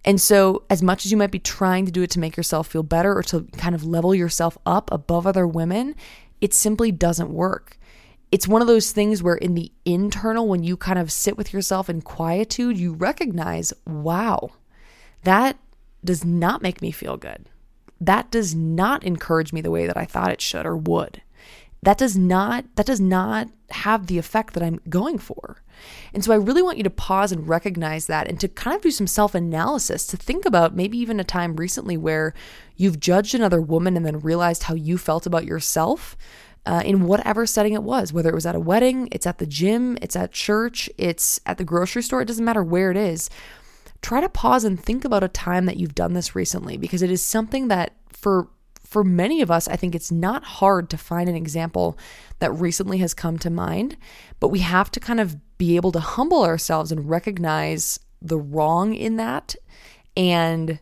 And 0.04 0.22
so, 0.22 0.64
as 0.70 0.84
much 0.84 1.06
as 1.06 1.12
you 1.12 1.18
might 1.18 1.32
be 1.32 1.40
trying 1.40 1.86
to 1.86 1.92
do 1.92 2.04
it 2.04 2.12
to 2.12 2.20
make 2.20 2.38
yourself 2.38 2.68
feel 2.68 2.84
better 2.84 3.18
or 3.18 3.24
to 3.24 3.42
kind 3.58 3.74
of 3.74 3.84
level 3.84 4.14
yourself 4.14 4.56
up 4.66 4.92
above 4.92 5.26
other 5.26 5.48
women, 5.48 5.96
it 6.42 6.54
simply 6.54 6.92
doesn't 6.92 7.32
work 7.32 7.80
it's 8.32 8.48
one 8.48 8.62
of 8.62 8.68
those 8.68 8.92
things 8.92 9.22
where 9.22 9.36
in 9.36 9.56
the 9.56 9.72
internal 9.86 10.48
when 10.48 10.64
you 10.64 10.76
kind 10.76 11.00
of 11.00 11.12
sit 11.12 11.38
with 11.38 11.54
yourself 11.54 11.90
in 11.90 12.02
quietude 12.02 12.78
you 12.78 12.94
recognize 12.94 13.74
wow 13.86 14.52
that 15.26 15.58
does 16.06 16.24
not 16.24 16.62
make 16.62 16.82
me 16.82 16.92
feel 16.92 17.18
good. 17.18 17.50
That 18.00 18.32
does 18.32 18.56
not 18.56 19.04
encourage 19.04 19.52
me 19.52 19.62
the 19.62 19.72
way 19.72 19.88
that 19.88 19.98
I 19.98 20.06
thought 20.06 20.32
it 20.32 20.42
should 20.42 20.66
or 20.66 20.78
would. 20.78 21.22
That 21.82 21.98
does 21.98 22.16
not 22.18 22.66
that 22.76 22.86
does 22.86 23.02
not 23.02 23.50
have 23.70 24.08
the 24.08 24.18
effect 24.18 24.54
that 24.54 24.64
I'm 24.64 24.80
going 24.90 25.18
for. 25.18 25.62
And 26.14 26.24
so 26.24 26.32
I 26.32 26.38
really 26.38 26.62
want 26.62 26.78
you 26.78 26.84
to 26.84 26.90
pause 26.90 27.32
and 27.32 27.48
recognize 27.48 28.08
that 28.08 28.28
and 28.28 28.40
to 28.40 28.48
kind 28.48 28.76
of 28.76 28.82
do 28.82 28.92
some 28.92 29.08
self-analysis 29.08 30.08
to 30.08 30.18
think 30.18 30.46
about 30.46 30.76
maybe 30.76 30.98
even 30.98 31.20
a 31.20 31.24
time 31.24 31.56
recently 31.56 31.98
where 31.98 32.34
you've 32.76 33.00
judged 33.00 33.36
another 33.36 33.62
woman 33.62 33.98
and 33.98 34.06
then 34.06 34.20
realized 34.20 34.64
how 34.64 34.74
you 34.74 34.98
felt 34.98 35.26
about 35.26 35.46
yourself 35.46 36.16
uh, 36.66 36.82
in 36.86 37.06
whatever 37.06 37.46
setting 37.46 37.74
it 37.74 37.84
was, 37.84 38.12
whether 38.12 38.30
it 38.30 38.36
was 38.36 38.46
at 38.46 38.56
a 38.56 38.60
wedding, 38.60 39.08
it's 39.12 39.28
at 39.28 39.38
the 39.38 39.46
gym, 39.46 39.98
it's 40.02 40.16
at 40.16 40.32
church, 40.32 40.90
it's 40.98 41.40
at 41.46 41.58
the 41.58 41.64
grocery 41.64 42.02
store, 42.02 42.22
it 42.22 42.26
doesn't 42.26 42.46
matter 42.46 42.64
where 42.64 42.92
it 42.92 42.98
is. 42.98 43.30
Try 44.02 44.22
to 44.22 44.30
pause 44.30 44.64
and 44.64 44.80
think 44.80 45.06
about 45.06 45.24
a 45.24 45.28
time 45.28 45.66
that 45.66 45.78
you've 45.78 45.96
done 45.96 46.14
this 46.14 46.36
recently 46.36 46.78
because 46.78 47.02
it 47.02 47.12
is 47.12 47.22
something 47.22 47.68
that 47.70 47.94
for 48.10 48.50
for 48.84 49.04
many 49.04 49.42
of 49.42 49.52
us, 49.52 49.68
I 49.68 49.76
think 49.76 49.94
it's 49.94 50.12
not 50.12 50.44
hard 50.44 50.90
to 50.92 50.98
find 50.98 51.28
an 51.28 51.36
example 51.36 51.98
that 52.40 52.52
recently 52.52 53.00
has 53.00 53.14
come 53.14 53.38
to 53.40 53.50
mind, 53.50 53.98
but 54.40 54.50
we 54.50 54.60
have 54.60 54.90
to 54.92 55.00
kind 55.00 55.20
of 55.20 55.36
be 55.58 55.76
able 55.76 55.92
to 55.92 56.00
humble 56.00 56.44
ourselves 56.44 56.92
and 56.92 57.10
recognize 57.10 58.00
the 58.22 58.38
wrong 58.38 58.94
in 58.94 59.18
that 59.18 59.56
and 60.16 60.80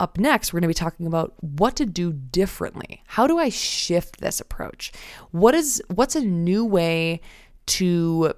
up 0.00 0.18
next, 0.18 0.52
we're 0.52 0.60
going 0.60 0.68
to 0.72 0.80
be 0.80 0.84
talking 0.84 1.06
about 1.06 1.34
what 1.40 1.76
to 1.76 1.86
do 1.86 2.12
differently. 2.12 3.02
How 3.06 3.26
do 3.26 3.38
I 3.38 3.48
shift 3.48 4.20
this 4.20 4.40
approach? 4.40 4.92
What 5.30 5.54
is 5.54 5.82
what's 5.88 6.16
a 6.16 6.20
new 6.20 6.64
way 6.64 7.20
to 7.66 8.32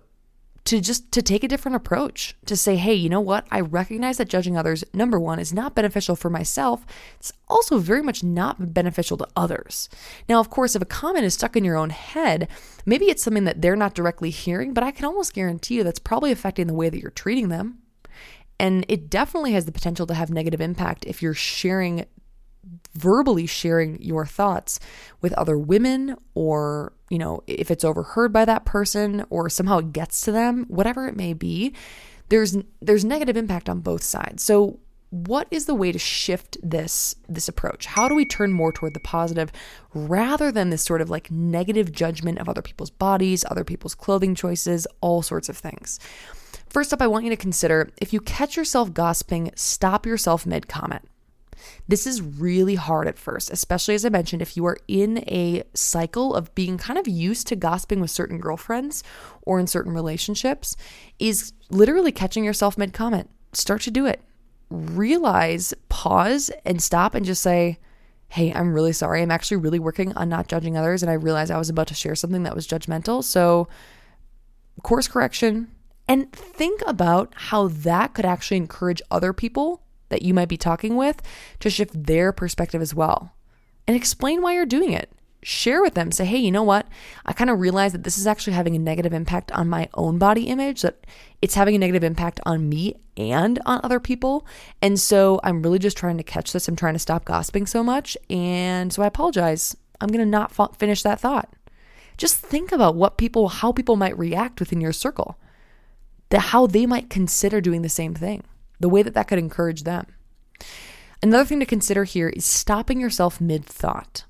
to 0.64 0.80
just 0.80 1.10
to 1.12 1.22
take 1.22 1.44
a 1.44 1.48
different 1.48 1.76
approach? 1.76 2.36
To 2.46 2.56
say 2.56 2.76
hey 2.76 2.94
you 2.94 3.08
know 3.08 3.20
what? 3.20 3.46
I 3.50 3.60
recognize 3.60 4.18
that 4.18 4.28
judging 4.28 4.56
others 4.56 4.84
number 4.92 5.18
one 5.18 5.38
is 5.38 5.52
not 5.52 5.74
beneficial 5.74 6.16
for 6.16 6.30
myself. 6.30 6.84
It's 7.18 7.32
also 7.48 7.78
very 7.78 8.02
much 8.02 8.22
not 8.22 8.74
beneficial 8.74 9.16
to 9.18 9.28
others. 9.36 9.88
Now 10.28 10.40
of 10.40 10.50
course 10.50 10.76
if 10.76 10.82
a 10.82 10.86
comment 10.86 11.24
is 11.24 11.34
stuck 11.34 11.56
in 11.56 11.64
your 11.64 11.76
own 11.76 11.90
head 11.90 12.48
maybe 12.88 13.06
it's 13.06 13.22
something 13.22 13.44
that 13.44 13.60
they're 13.60 13.76
not 13.76 13.94
directly 13.94 14.30
hearing 14.30 14.72
but 14.72 14.82
i 14.82 14.90
can 14.90 15.04
almost 15.04 15.34
guarantee 15.34 15.74
you 15.74 15.84
that's 15.84 15.98
probably 15.98 16.32
affecting 16.32 16.66
the 16.66 16.74
way 16.74 16.88
that 16.88 17.00
you're 17.00 17.10
treating 17.10 17.48
them 17.48 17.78
and 18.60 18.84
it 18.88 19.10
definitely 19.10 19.52
has 19.52 19.64
the 19.64 19.72
potential 19.72 20.06
to 20.06 20.14
have 20.14 20.30
negative 20.30 20.60
impact 20.60 21.04
if 21.06 21.22
you're 21.22 21.34
sharing 21.34 22.04
verbally 22.94 23.46
sharing 23.46 24.00
your 24.02 24.26
thoughts 24.26 24.80
with 25.20 25.32
other 25.34 25.56
women 25.56 26.16
or 26.34 26.92
you 27.08 27.18
know 27.18 27.42
if 27.46 27.70
it's 27.70 27.84
overheard 27.84 28.32
by 28.32 28.44
that 28.44 28.64
person 28.64 29.24
or 29.30 29.48
somehow 29.48 29.78
it 29.78 29.92
gets 29.92 30.20
to 30.20 30.32
them 30.32 30.64
whatever 30.68 31.06
it 31.06 31.16
may 31.16 31.32
be 31.32 31.72
there's 32.28 32.56
there's 32.80 33.04
negative 33.04 33.36
impact 33.36 33.68
on 33.68 33.80
both 33.80 34.02
sides. 34.02 34.42
So 34.42 34.80
what 35.10 35.48
is 35.50 35.64
the 35.64 35.74
way 35.74 35.90
to 35.90 35.98
shift 35.98 36.58
this 36.62 37.14
this 37.28 37.48
approach? 37.48 37.86
How 37.86 38.08
do 38.08 38.14
we 38.14 38.24
turn 38.24 38.52
more 38.52 38.72
toward 38.72 38.94
the 38.94 39.00
positive 39.00 39.50
rather 39.94 40.52
than 40.52 40.70
this 40.70 40.82
sort 40.82 41.00
of 41.00 41.08
like 41.08 41.30
negative 41.30 41.92
judgment 41.92 42.38
of 42.38 42.48
other 42.48 42.62
people's 42.62 42.90
bodies 42.90 43.44
other 43.50 43.64
people's 43.64 43.94
clothing 43.94 44.34
choices 44.34 44.86
all 45.00 45.22
sorts 45.22 45.48
of 45.48 45.56
things 45.56 45.98
First 46.70 46.92
up, 46.92 47.00
I 47.00 47.06
want 47.06 47.24
you 47.24 47.30
to 47.30 47.36
consider 47.36 47.90
if 48.00 48.12
you 48.12 48.20
catch 48.20 48.56
yourself 48.56 48.92
gossiping, 48.92 49.50
stop 49.54 50.04
yourself 50.04 50.46
mid 50.46 50.68
comment. 50.68 51.02
This 51.88 52.06
is 52.06 52.22
really 52.22 52.74
hard 52.74 53.08
at 53.08 53.18
first, 53.18 53.50
especially 53.50 53.94
as 53.94 54.04
I 54.04 54.10
mentioned, 54.10 54.42
if 54.42 54.56
you 54.56 54.64
are 54.66 54.78
in 54.86 55.18
a 55.28 55.64
cycle 55.74 56.34
of 56.34 56.54
being 56.54 56.78
kind 56.78 56.98
of 56.98 57.08
used 57.08 57.46
to 57.48 57.56
gossiping 57.56 58.00
with 58.00 58.10
certain 58.10 58.38
girlfriends 58.38 59.02
or 59.42 59.58
in 59.58 59.66
certain 59.66 59.92
relationships, 59.92 60.76
is 61.18 61.52
literally 61.70 62.12
catching 62.12 62.44
yourself 62.44 62.78
mid 62.78 62.92
comment. 62.92 63.30
Start 63.52 63.80
to 63.82 63.90
do 63.90 64.06
it. 64.06 64.20
Realize, 64.70 65.72
pause, 65.88 66.50
and 66.64 66.82
stop 66.82 67.14
and 67.14 67.24
just 67.24 67.42
say, 67.42 67.78
Hey, 68.30 68.52
I'm 68.52 68.74
really 68.74 68.92
sorry. 68.92 69.22
I'm 69.22 69.30
actually 69.30 69.56
really 69.56 69.78
working 69.78 70.14
on 70.14 70.28
not 70.28 70.48
judging 70.48 70.76
others. 70.76 71.02
And 71.02 71.08
I 71.08 71.14
realized 71.14 71.50
I 71.50 71.56
was 71.56 71.70
about 71.70 71.86
to 71.88 71.94
share 71.94 72.14
something 72.14 72.42
that 72.42 72.54
was 72.54 72.68
judgmental. 72.68 73.24
So, 73.24 73.68
course 74.82 75.08
correction, 75.08 75.68
and 76.08 76.32
think 76.32 76.80
about 76.86 77.34
how 77.36 77.68
that 77.68 78.14
could 78.14 78.24
actually 78.24 78.56
encourage 78.56 79.02
other 79.10 79.32
people 79.32 79.82
that 80.08 80.22
you 80.22 80.32
might 80.32 80.48
be 80.48 80.56
talking 80.56 80.96
with 80.96 81.20
to 81.60 81.68
shift 81.68 82.06
their 82.06 82.32
perspective 82.32 82.80
as 82.80 82.94
well. 82.94 83.34
And 83.86 83.96
explain 83.96 84.42
why 84.42 84.54
you're 84.54 84.66
doing 84.66 84.92
it. 84.92 85.12
Share 85.42 85.82
with 85.82 85.94
them, 85.94 86.10
say, 86.10 86.24
hey, 86.24 86.38
you 86.38 86.50
know 86.50 86.64
what? 86.64 86.88
I 87.24 87.32
kind 87.32 87.48
of 87.48 87.60
realize 87.60 87.92
that 87.92 88.02
this 88.02 88.18
is 88.18 88.26
actually 88.26 88.54
having 88.54 88.74
a 88.74 88.78
negative 88.78 89.12
impact 89.12 89.52
on 89.52 89.68
my 89.68 89.88
own 89.94 90.18
body 90.18 90.48
image, 90.48 90.82
that 90.82 91.06
it's 91.40 91.54
having 91.54 91.76
a 91.76 91.78
negative 91.78 92.02
impact 92.02 92.40
on 92.44 92.68
me 92.68 92.96
and 93.16 93.60
on 93.64 93.80
other 93.84 94.00
people. 94.00 94.46
And 94.82 94.98
so 94.98 95.40
I'm 95.44 95.62
really 95.62 95.78
just 95.78 95.96
trying 95.96 96.16
to 96.16 96.24
catch 96.24 96.52
this. 96.52 96.66
I'm 96.66 96.74
trying 96.74 96.94
to 96.94 96.98
stop 96.98 97.24
gossiping 97.24 97.66
so 97.66 97.84
much. 97.84 98.16
And 98.28 98.92
so 98.92 99.02
I 99.02 99.06
apologize. 99.06 99.76
I'm 100.00 100.08
going 100.08 100.24
to 100.24 100.26
not 100.26 100.76
finish 100.76 101.02
that 101.02 101.20
thought. 101.20 101.52
Just 102.16 102.36
think 102.36 102.72
about 102.72 102.96
what 102.96 103.16
people, 103.16 103.48
how 103.48 103.70
people 103.70 103.94
might 103.94 104.18
react 104.18 104.58
within 104.58 104.80
your 104.80 104.92
circle 104.92 105.38
the 106.30 106.38
how 106.38 106.66
they 106.66 106.86
might 106.86 107.10
consider 107.10 107.60
doing 107.60 107.82
the 107.82 107.88
same 107.88 108.14
thing, 108.14 108.44
the 108.80 108.88
way 108.88 109.02
that 109.02 109.14
that 109.14 109.28
could 109.28 109.38
encourage 109.38 109.84
them. 109.84 110.06
Another 111.22 111.44
thing 111.44 111.60
to 111.60 111.66
consider 111.66 112.04
here 112.04 112.28
is 112.28 112.44
stopping 112.44 113.00
yourself 113.00 113.40
mid 113.40 113.64
thought. 113.64 114.24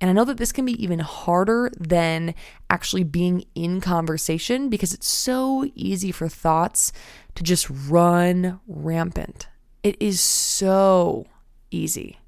And 0.00 0.10
I 0.10 0.14
know 0.14 0.24
that 0.24 0.38
this 0.38 0.50
can 0.50 0.64
be 0.64 0.82
even 0.82 0.98
harder 0.98 1.70
than 1.78 2.34
actually 2.68 3.04
being 3.04 3.44
in 3.54 3.80
conversation 3.80 4.68
because 4.68 4.92
it's 4.92 5.06
so 5.06 5.70
easy 5.76 6.10
for 6.10 6.28
thoughts 6.28 6.92
to 7.36 7.44
just 7.44 7.70
run 7.70 8.58
rampant. 8.66 9.46
It 9.84 10.00
is 10.00 10.20
so 10.20 11.26
easy. 11.70 12.18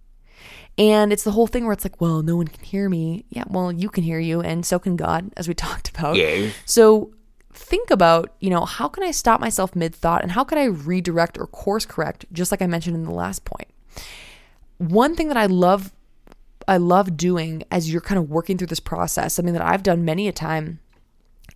And 0.76 1.12
it's 1.12 1.24
the 1.24 1.32
whole 1.32 1.46
thing 1.46 1.64
where 1.64 1.72
it's 1.72 1.84
like, 1.84 2.00
well, 2.00 2.22
no 2.22 2.36
one 2.36 2.48
can 2.48 2.64
hear 2.64 2.88
me. 2.88 3.24
Yeah, 3.30 3.44
well, 3.48 3.72
you 3.72 3.88
can 3.88 4.04
hear 4.04 4.18
you, 4.18 4.40
and 4.40 4.66
so 4.66 4.78
can 4.78 4.96
God, 4.96 5.32
as 5.36 5.48
we 5.48 5.54
talked 5.54 5.90
about. 5.90 6.16
Yeah. 6.16 6.50
So 6.64 7.12
think 7.54 7.90
about, 7.90 8.34
you 8.40 8.50
know, 8.50 8.64
how 8.64 8.88
can 8.88 9.02
I 9.02 9.10
stop 9.10 9.40
myself 9.40 9.74
mid 9.74 9.94
thought 9.94 10.22
and 10.22 10.32
how 10.32 10.44
can 10.44 10.58
I 10.58 10.64
redirect 10.64 11.38
or 11.38 11.46
course 11.46 11.86
correct, 11.86 12.26
just 12.32 12.50
like 12.50 12.60
I 12.60 12.66
mentioned 12.66 12.96
in 12.96 13.04
the 13.04 13.12
last 13.12 13.44
point. 13.44 13.68
One 14.78 15.14
thing 15.14 15.28
that 15.28 15.36
I 15.36 15.46
love 15.46 15.92
I 16.66 16.78
love 16.78 17.16
doing 17.16 17.62
as 17.70 17.92
you're 17.92 18.00
kind 18.00 18.18
of 18.18 18.30
working 18.30 18.56
through 18.56 18.68
this 18.68 18.80
process, 18.80 19.34
something 19.34 19.52
that 19.52 19.62
I've 19.62 19.82
done 19.82 20.04
many 20.04 20.28
a 20.28 20.32
time, 20.32 20.80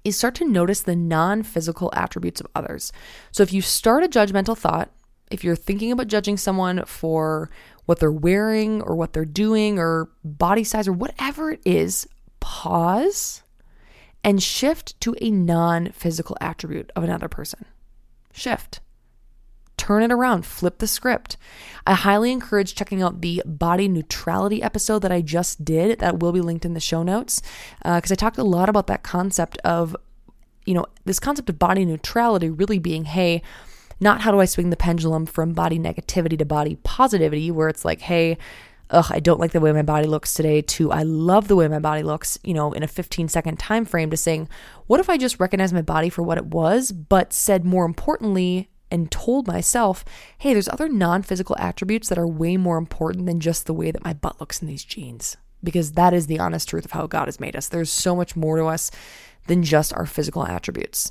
is 0.04 0.18
start 0.18 0.34
to 0.36 0.44
notice 0.44 0.82
the 0.82 0.96
non 0.96 1.42
physical 1.42 1.90
attributes 1.94 2.40
of 2.40 2.46
others. 2.54 2.92
So 3.32 3.42
if 3.42 3.52
you 3.52 3.62
start 3.62 4.04
a 4.04 4.08
judgmental 4.08 4.56
thought, 4.56 4.90
if 5.30 5.44
you're 5.44 5.56
thinking 5.56 5.92
about 5.92 6.08
judging 6.08 6.36
someone 6.36 6.84
for 6.84 7.50
what 7.86 8.00
they're 8.00 8.12
wearing 8.12 8.82
or 8.82 8.94
what 8.96 9.12
they're 9.12 9.24
doing 9.24 9.78
or 9.78 10.10
body 10.24 10.64
size 10.64 10.86
or 10.86 10.92
whatever 10.92 11.52
it 11.52 11.60
is, 11.64 12.06
pause 12.40 13.42
and 14.24 14.42
shift 14.42 15.00
to 15.00 15.14
a 15.20 15.30
non 15.30 15.92
physical 15.92 16.36
attribute 16.40 16.90
of 16.96 17.04
another 17.04 17.28
person. 17.28 17.64
Shift. 18.32 18.80
Turn 19.76 20.02
it 20.02 20.10
around, 20.10 20.44
flip 20.44 20.78
the 20.78 20.88
script. 20.88 21.36
I 21.86 21.94
highly 21.94 22.32
encourage 22.32 22.74
checking 22.74 23.00
out 23.00 23.20
the 23.20 23.42
body 23.46 23.86
neutrality 23.86 24.60
episode 24.62 25.00
that 25.00 25.12
I 25.12 25.22
just 25.22 25.64
did, 25.64 26.00
that 26.00 26.18
will 26.18 26.32
be 26.32 26.40
linked 26.40 26.64
in 26.64 26.74
the 26.74 26.80
show 26.80 27.04
notes, 27.04 27.40
because 27.78 28.10
uh, 28.10 28.14
I 28.14 28.16
talked 28.16 28.38
a 28.38 28.44
lot 28.44 28.68
about 28.68 28.88
that 28.88 29.04
concept 29.04 29.56
of, 29.58 29.96
you 30.66 30.74
know, 30.74 30.84
this 31.04 31.20
concept 31.20 31.48
of 31.48 31.60
body 31.60 31.84
neutrality 31.84 32.50
really 32.50 32.80
being, 32.80 33.04
hey, 33.04 33.40
not 34.00 34.20
how 34.20 34.32
do 34.32 34.40
I 34.40 34.44
swing 34.44 34.70
the 34.70 34.76
pendulum 34.76 35.26
from 35.26 35.52
body 35.52 35.78
negativity 35.78 36.38
to 36.38 36.44
body 36.44 36.76
positivity, 36.82 37.50
where 37.50 37.68
it's 37.68 37.84
like, 37.84 38.00
hey, 38.00 38.36
ugh, 38.90 39.06
I 39.10 39.20
don't 39.20 39.40
like 39.40 39.52
the 39.52 39.60
way 39.60 39.72
my 39.72 39.82
body 39.82 40.06
looks 40.06 40.34
today 40.34 40.62
to 40.62 40.90
I 40.92 41.02
love 41.02 41.48
the 41.48 41.56
way 41.56 41.68
my 41.68 41.78
body 41.78 42.02
looks, 42.02 42.38
you 42.42 42.54
know, 42.54 42.72
in 42.72 42.82
a 42.82 42.88
15 42.88 43.28
second 43.28 43.58
time 43.58 43.84
frame 43.84 44.10
to 44.10 44.16
saying, 44.16 44.48
what 44.86 45.00
if 45.00 45.10
I 45.10 45.16
just 45.16 45.40
recognize 45.40 45.72
my 45.72 45.82
body 45.82 46.08
for 46.08 46.22
what 46.22 46.38
it 46.38 46.46
was, 46.46 46.92
but 46.92 47.32
said 47.32 47.64
more 47.64 47.84
importantly 47.84 48.70
and 48.90 49.10
told 49.10 49.46
myself, 49.46 50.04
hey, 50.38 50.52
there's 50.52 50.68
other 50.68 50.88
non 50.88 51.22
physical 51.22 51.56
attributes 51.58 52.08
that 52.08 52.18
are 52.18 52.26
way 52.26 52.56
more 52.56 52.78
important 52.78 53.26
than 53.26 53.40
just 53.40 53.66
the 53.66 53.74
way 53.74 53.90
that 53.90 54.04
my 54.04 54.14
butt 54.14 54.40
looks 54.40 54.62
in 54.62 54.68
these 54.68 54.84
jeans. 54.84 55.36
Because 55.62 55.92
that 55.92 56.14
is 56.14 56.26
the 56.26 56.38
honest 56.38 56.68
truth 56.68 56.84
of 56.84 56.92
how 56.92 57.06
God 57.06 57.26
has 57.26 57.40
made 57.40 57.56
us. 57.56 57.68
There's 57.68 57.90
so 57.90 58.14
much 58.14 58.36
more 58.36 58.56
to 58.56 58.66
us 58.66 58.90
than 59.48 59.64
just 59.64 59.92
our 59.94 60.06
physical 60.06 60.46
attributes. 60.46 61.10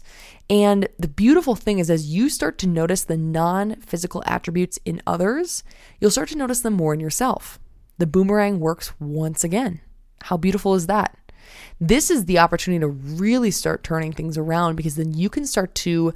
And 0.49 0.87
the 0.97 1.07
beautiful 1.07 1.55
thing 1.55 1.79
is, 1.79 1.89
as 1.89 2.07
you 2.07 2.29
start 2.29 2.57
to 2.59 2.67
notice 2.67 3.03
the 3.03 3.17
non 3.17 3.75
physical 3.81 4.23
attributes 4.25 4.79
in 4.85 5.01
others, 5.05 5.63
you'll 5.99 6.11
start 6.11 6.29
to 6.29 6.37
notice 6.37 6.61
them 6.61 6.73
more 6.73 6.93
in 6.93 6.99
yourself 6.99 7.59
the 7.97 8.07
boomerang 8.07 8.59
works 8.59 8.93
once 8.99 9.43
again. 9.43 9.81
How 10.23 10.37
beautiful 10.37 10.75
is 10.75 10.87
that? 10.87 11.17
This 11.79 12.09
is 12.09 12.25
the 12.25 12.39
opportunity 12.39 12.79
to 12.81 12.87
really 12.87 13.51
start 13.51 13.83
turning 13.83 14.11
things 14.11 14.37
around 14.37 14.75
because 14.75 14.95
then 14.95 15.13
you 15.13 15.29
can 15.29 15.45
start 15.45 15.73
to 15.75 16.13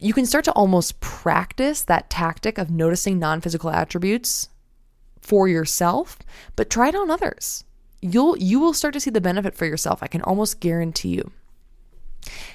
you 0.00 0.14
can 0.14 0.26
start 0.26 0.44
to 0.44 0.52
almost 0.52 1.00
practice 1.00 1.82
that 1.82 2.08
tactic 2.08 2.56
of 2.56 2.70
noticing 2.70 3.18
non-physical 3.18 3.70
attributes 3.70 4.48
for 5.20 5.48
yourself, 5.48 6.18
but 6.54 6.70
try 6.70 6.88
it 6.88 6.94
on 6.94 7.10
others. 7.10 7.64
You'll 8.00 8.36
you 8.38 8.60
will 8.60 8.74
start 8.74 8.94
to 8.94 9.00
see 9.00 9.10
the 9.10 9.20
benefit 9.20 9.54
for 9.54 9.66
yourself. 9.66 10.02
I 10.02 10.06
can 10.06 10.22
almost 10.22 10.60
guarantee 10.60 11.10
you. 11.10 11.32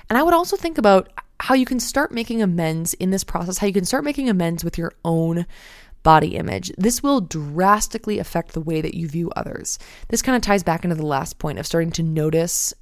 And 0.10 0.18
I 0.18 0.24
would 0.24 0.34
also 0.34 0.56
think 0.56 0.78
about 0.78 1.10
how 1.40 1.56
you 1.56 1.66
can 1.66 1.80
start 1.80 2.12
making 2.12 2.42
amends 2.42 2.94
in 2.94 3.10
this 3.10 3.24
process, 3.24 3.58
how 3.58 3.68
you 3.68 3.74
can 3.74 3.86
start 3.86 4.06
making 4.06 4.30
amends 4.30 4.64
with 4.64 4.78
your 4.78 4.94
own 5.04 5.46
body 6.04 6.36
image, 6.36 6.72
this 6.78 7.02
will 7.02 7.22
drastically 7.22 8.20
affect 8.20 8.52
the 8.52 8.62
way 8.62 8.82
that 8.82 8.94
you 8.94 9.08
view 9.08 9.32
others. 9.36 9.80
This 10.10 10.22
kind 10.22 10.36
of 10.36 10.42
ties 10.42 10.64
back 10.64 10.84
into 10.84 10.96
the 10.96 11.06
last 11.06 11.40
point 11.40 11.60
of 11.60 11.66
starting 11.66 11.92
to 11.94 12.04
notice 12.04 12.74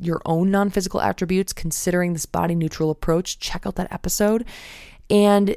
your 0.00 0.20
own 0.24 0.50
non 0.50 0.70
physical 0.70 1.00
attributes, 1.00 1.52
considering 1.52 2.12
this 2.12 2.26
body 2.26 2.54
neutral 2.54 2.90
approach. 2.90 3.38
Check 3.38 3.66
out 3.66 3.76
that 3.76 3.92
episode. 3.92 4.44
And 5.08 5.56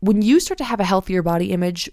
when 0.00 0.22
you 0.22 0.40
start 0.40 0.58
to 0.58 0.64
have 0.64 0.80
a 0.80 0.84
healthier 0.84 1.22
body 1.22 1.52
image 1.52 1.90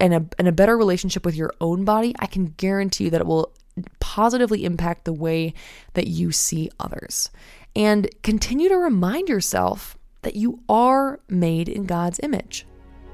and 0.00 0.14
a, 0.14 0.26
and 0.38 0.48
a 0.48 0.52
better 0.52 0.76
relationship 0.76 1.24
with 1.24 1.34
your 1.34 1.52
own 1.60 1.84
body, 1.84 2.14
I 2.18 2.26
can 2.26 2.46
guarantee 2.46 3.04
you 3.04 3.10
that 3.10 3.20
it 3.20 3.26
will 3.26 3.52
positively 4.00 4.64
impact 4.64 5.04
the 5.04 5.12
way 5.12 5.54
that 5.94 6.06
you 6.06 6.32
see 6.32 6.70
others. 6.80 7.30
And 7.74 8.08
continue 8.22 8.68
to 8.70 8.76
remind 8.76 9.28
yourself 9.28 9.98
that 10.22 10.34
you 10.34 10.60
are 10.68 11.20
made 11.28 11.68
in 11.68 11.84
God's 11.84 12.18
image. 12.22 12.66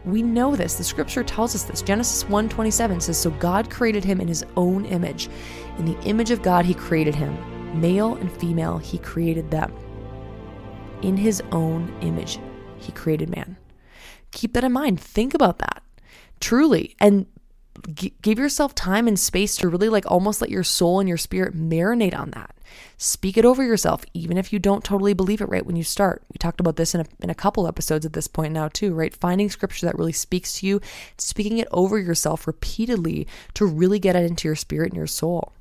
We 0.04 0.22
know 0.22 0.56
this. 0.56 0.74
The 0.74 0.84
scripture 0.84 1.22
tells 1.22 1.54
us 1.54 1.62
this. 1.62 1.82
Genesis 1.82 2.24
1:27 2.24 3.00
says, 3.00 3.16
"So 3.16 3.30
God 3.30 3.70
created 3.70 4.04
him 4.04 4.20
in 4.20 4.28
his 4.28 4.44
own 4.56 4.84
image. 4.84 5.28
In 5.78 5.84
the 5.84 5.98
image 6.00 6.30
of 6.30 6.42
God 6.42 6.64
he 6.64 6.74
created 6.74 7.14
him. 7.14 7.36
Male 7.80 8.14
and 8.16 8.30
female 8.32 8.78
he 8.78 8.98
created 8.98 9.50
them. 9.50 9.72
In 11.02 11.16
his 11.16 11.42
own 11.52 11.92
image 12.00 12.40
he 12.78 12.92
created 12.92 13.30
man." 13.30 13.56
Keep 14.32 14.54
that 14.54 14.64
in 14.64 14.72
mind. 14.72 14.98
Think 14.98 15.34
about 15.34 15.58
that. 15.58 15.82
Truly. 16.40 16.96
And 16.98 17.26
g- 17.94 18.14
give 18.22 18.38
yourself 18.38 18.74
time 18.74 19.08
and 19.08 19.18
space 19.18 19.56
to 19.56 19.68
really 19.68 19.88
like 19.88 20.10
almost 20.10 20.40
let 20.40 20.50
your 20.50 20.64
soul 20.64 21.00
and 21.00 21.08
your 21.08 21.18
spirit 21.18 21.54
marinate 21.54 22.16
on 22.16 22.30
that. 22.30 22.54
Speak 22.96 23.36
it 23.36 23.44
over 23.44 23.62
yourself, 23.62 24.04
even 24.14 24.38
if 24.38 24.52
you 24.52 24.58
don't 24.58 24.84
totally 24.84 25.12
believe 25.12 25.40
it 25.40 25.48
right 25.48 25.66
when 25.66 25.76
you 25.76 25.82
start. 25.82 26.22
We 26.32 26.38
talked 26.38 26.60
about 26.60 26.76
this 26.76 26.94
in 26.94 27.02
a, 27.02 27.06
in 27.20 27.30
a 27.30 27.34
couple 27.34 27.66
episodes 27.66 28.06
at 28.06 28.12
this 28.12 28.28
point 28.28 28.52
now, 28.52 28.68
too, 28.68 28.94
right? 28.94 29.14
Finding 29.14 29.50
scripture 29.50 29.86
that 29.86 29.98
really 29.98 30.12
speaks 30.12 30.54
to 30.60 30.66
you, 30.66 30.80
speaking 31.18 31.58
it 31.58 31.68
over 31.70 31.98
yourself 31.98 32.46
repeatedly 32.46 33.26
to 33.54 33.66
really 33.66 33.98
get 33.98 34.16
it 34.16 34.24
into 34.24 34.48
your 34.48 34.56
spirit 34.56 34.90
and 34.90 34.96
your 34.96 35.06
soul. 35.06 35.52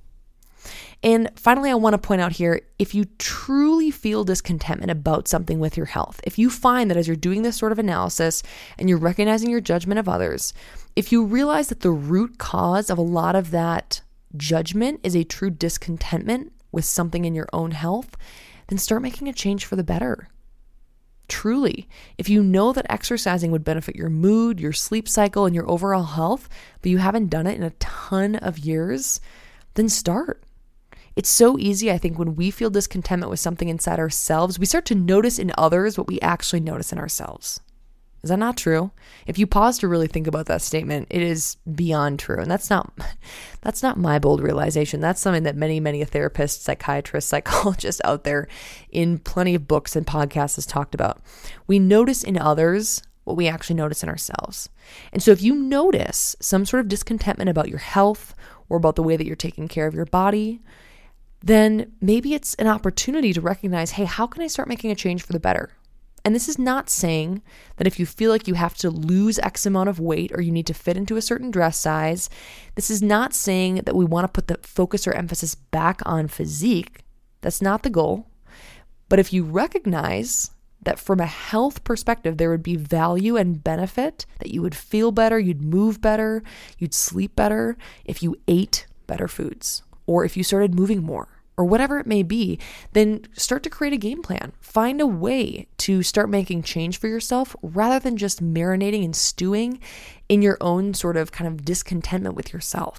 And 1.04 1.30
finally, 1.36 1.72
I 1.72 1.76
want 1.76 1.94
to 1.94 1.98
point 1.98 2.22
out 2.22 2.34
here 2.34 2.62
if 2.78 2.94
you 2.94 3.06
truly 3.18 3.90
feel 3.92 4.24
discontentment 4.24 4.92
about 4.92 5.28
something 5.28 5.60
with 5.60 5.78
your 5.78 5.88
health, 5.88 6.22
if 6.24 6.38
you 6.38 6.50
find 6.50 6.90
that 6.90 6.98
as 6.98 7.08
you're 7.08 7.16
doing 7.16 7.42
this 7.42 7.58
sort 7.58 7.72
of 7.72 7.80
analysis 7.80 8.44
and 8.78 8.88
you're 8.88 8.98
recognizing 8.98 9.50
your 9.50 9.62
judgment 9.62 10.00
of 10.00 10.08
others, 10.08 10.54
if 10.96 11.12
you 11.12 11.24
realize 11.24 11.70
that 11.70 11.80
the 11.80 11.92
root 11.92 12.38
cause 12.38 12.90
of 12.90 12.98
a 12.98 13.02
lot 13.02 13.36
of 13.36 13.52
that 13.52 14.02
judgment 14.38 15.00
is 15.04 15.16
a 15.16 15.24
true 15.24 15.50
discontentment 15.50 16.54
with 16.72 16.86
something 16.86 17.26
in 17.26 17.36
your 17.36 17.50
own 17.52 17.72
health, 17.72 18.16
then 18.68 18.78
start 18.78 19.02
making 19.02 19.28
a 19.28 19.34
change 19.34 19.66
for 19.66 19.76
the 19.76 19.84
better. 19.84 20.30
Truly, 21.28 21.88
if 22.18 22.30
you 22.30 22.44
know 22.44 22.74
that 22.74 22.86
exercising 22.90 23.52
would 23.52 23.64
benefit 23.64 23.96
your 23.96 24.10
mood, 24.10 24.60
your 24.60 24.74
sleep 24.74 25.08
cycle, 25.08 25.46
and 25.46 25.56
your 25.56 25.70
overall 25.70 26.04
health, 26.04 26.50
but 26.82 26.92
you 26.92 26.98
haven't 26.98 27.30
done 27.30 27.48
it 27.48 27.56
in 27.56 27.64
a 27.64 27.70
ton 27.72 28.36
of 28.36 28.60
years, 28.60 29.22
then 29.76 29.88
start. 29.88 30.44
It's 31.16 31.30
so 31.30 31.58
easy, 31.58 31.92
I 31.92 31.98
think, 31.98 32.18
when 32.18 32.36
we 32.36 32.52
feel 32.52 32.70
discontentment 32.70 33.30
with 33.30 33.40
something 33.40 33.70
inside 33.70 34.00
ourselves, 34.00 34.58
we 34.58 34.66
start 34.66 34.86
to 34.86 34.96
notice 34.96 35.40
in 35.40 35.52
others 35.58 35.98
what 35.98 36.08
we 36.08 36.20
actually 36.22 36.62
notice 36.62 36.92
in 36.92 37.00
ourselves. 37.00 37.60
Is 38.24 38.30
that 38.30 38.38
not 38.38 38.56
true? 38.56 38.92
If 39.26 39.40
you 39.40 39.48
pause 39.48 39.80
to 39.80 39.88
really 39.88 40.08
think 40.08 40.28
about 40.28 40.46
that 40.46 40.62
statement, 40.62 41.08
it 41.10 41.24
is 41.24 41.58
beyond 41.74 42.20
true. 42.20 42.40
And 42.40 42.52
that's 42.52 42.70
not 42.70 42.94
that's 43.62 43.82
not 43.82 43.98
my 43.98 44.20
bold 44.20 44.42
realization. 44.42 45.02
That's 45.02 45.20
something 45.20 45.44
that 45.44 45.56
many, 45.56 45.80
many 45.80 46.06
therapists, 46.06 46.60
psychiatrists, 46.60 47.30
psychologists 47.32 48.02
out 48.06 48.24
there 48.24 48.48
in 48.92 49.18
plenty 49.18 49.56
of 49.56 49.68
books 49.68 49.96
and 49.96 50.06
podcasts 50.06 50.56
has 50.56 50.66
talked 50.66 50.94
about. 50.94 51.22
We 51.66 51.80
notice 51.80 52.24
in 52.24 52.38
others 52.38 53.02
what 53.24 53.38
we 53.38 53.48
actually 53.48 53.76
notice 53.76 54.04
in 54.04 54.10
ourselves. 54.10 54.70
And 55.12 55.22
so 55.22 55.32
if 55.32 55.42
you 55.42 55.56
notice 55.56 56.36
some 56.40 56.66
sort 56.66 56.82
of 56.82 56.90
discontentment 56.90 57.50
about 57.50 57.70
your 57.70 57.80
health 57.80 58.36
or 58.70 58.78
about 58.78 58.96
the 58.96 59.04
way 59.04 59.18
that 59.18 59.26
you're 59.26 59.36
taking 59.36 59.68
care 59.68 59.88
of 59.88 59.94
your 59.94 60.06
body, 60.06 60.62
then 61.42 61.92
maybe 62.02 62.34
it's 62.34 62.54
an 62.56 62.68
opportunity 62.68 63.34
to 63.34 63.42
recognize, 63.42 63.92
hey, 63.92 64.06
how 64.06 64.28
can 64.28 64.42
I 64.42 64.48
start 64.48 64.68
making 64.68 64.92
a 64.92 64.96
change 64.96 65.24
for 65.24 65.34
the 65.34 65.40
better? 65.40 65.72
And 66.24 66.36
this 66.36 66.48
is 66.48 66.60
not 66.60 66.90
saying 66.90 67.42
that 67.78 67.88
if 67.88 68.00
you 68.00 68.06
feel 68.06 68.30
like 68.30 68.48
you 68.48 68.54
have 68.54 68.76
to 68.76 68.92
lose 68.92 69.40
X 69.40 69.66
amount 69.66 69.90
of 69.90 70.00
weight 70.00 70.32
or 70.34 70.42
you 70.42 70.52
need 70.52 70.68
to 70.68 70.74
fit 70.74 70.98
into 70.98 71.18
a 71.18 71.22
certain 71.22 71.50
dress 71.50 71.78
size, 71.78 72.30
this 72.76 72.92
is 72.92 73.02
not 73.02 73.34
saying 73.34 73.76
that 73.86 73.96
we 73.96 74.06
want 74.06 74.26
to 74.26 74.32
put 74.32 74.48
the 74.48 74.60
focus 74.62 75.08
or 75.08 75.14
emphasis 75.14 75.56
back 75.56 76.00
on 76.06 76.28
physique. 76.28 77.04
That's 77.42 77.62
not 77.62 77.82
the 77.82 77.90
goal. 77.90 78.28
But 79.10 79.18
if 79.18 79.34
you 79.34 79.44
recognize 79.44 80.52
that 80.84 81.00
from 81.00 81.20
a 81.20 81.26
health 81.26 81.84
perspective, 81.84 82.38
there 82.38 82.50
would 82.50 82.64
be 82.64 82.76
value 82.76 83.36
and 83.36 83.64
benefit, 83.64 84.26
that 84.40 84.52
you 84.52 84.62
would 84.62 84.76
feel 84.76 85.12
better, 85.12 85.40
you'd 85.40 85.62
move 85.62 86.02
better, 86.02 86.44
you'd 86.78 86.94
sleep 86.94 87.36
better 87.36 87.78
if 88.06 88.24
you 88.24 88.36
ate 88.48 88.88
better 89.06 89.28
foods, 89.28 89.84
or 90.12 90.26
if 90.26 90.36
you 90.36 90.44
started 90.44 90.76
moving 90.76 91.02
more, 91.02 91.30
or 91.56 91.64
whatever 91.64 91.98
it 91.98 92.06
may 92.06 92.22
be, 92.22 92.60
then 92.92 93.22
start 93.34 93.64
to 93.64 93.70
create 93.70 93.94
a 93.94 93.98
game 93.98 94.22
plan. 94.22 94.52
Find 94.60 95.00
a 95.00 95.08
way 95.08 95.68
to 95.78 96.04
start 96.04 96.30
making 96.30 96.64
change 96.64 97.00
for 97.00 97.08
yourself 97.08 97.56
rather 97.62 97.98
than 97.98 98.18
just 98.18 98.44
marinating 98.44 99.06
and 99.06 99.16
stewing 99.16 99.80
in 100.28 100.42
your 100.42 100.58
own 100.60 100.94
sort 100.94 101.16
of 101.16 101.32
kind 101.32 101.48
of 101.48 101.64
discontentment 101.64 102.36
with 102.36 102.52
yourself. 102.52 102.98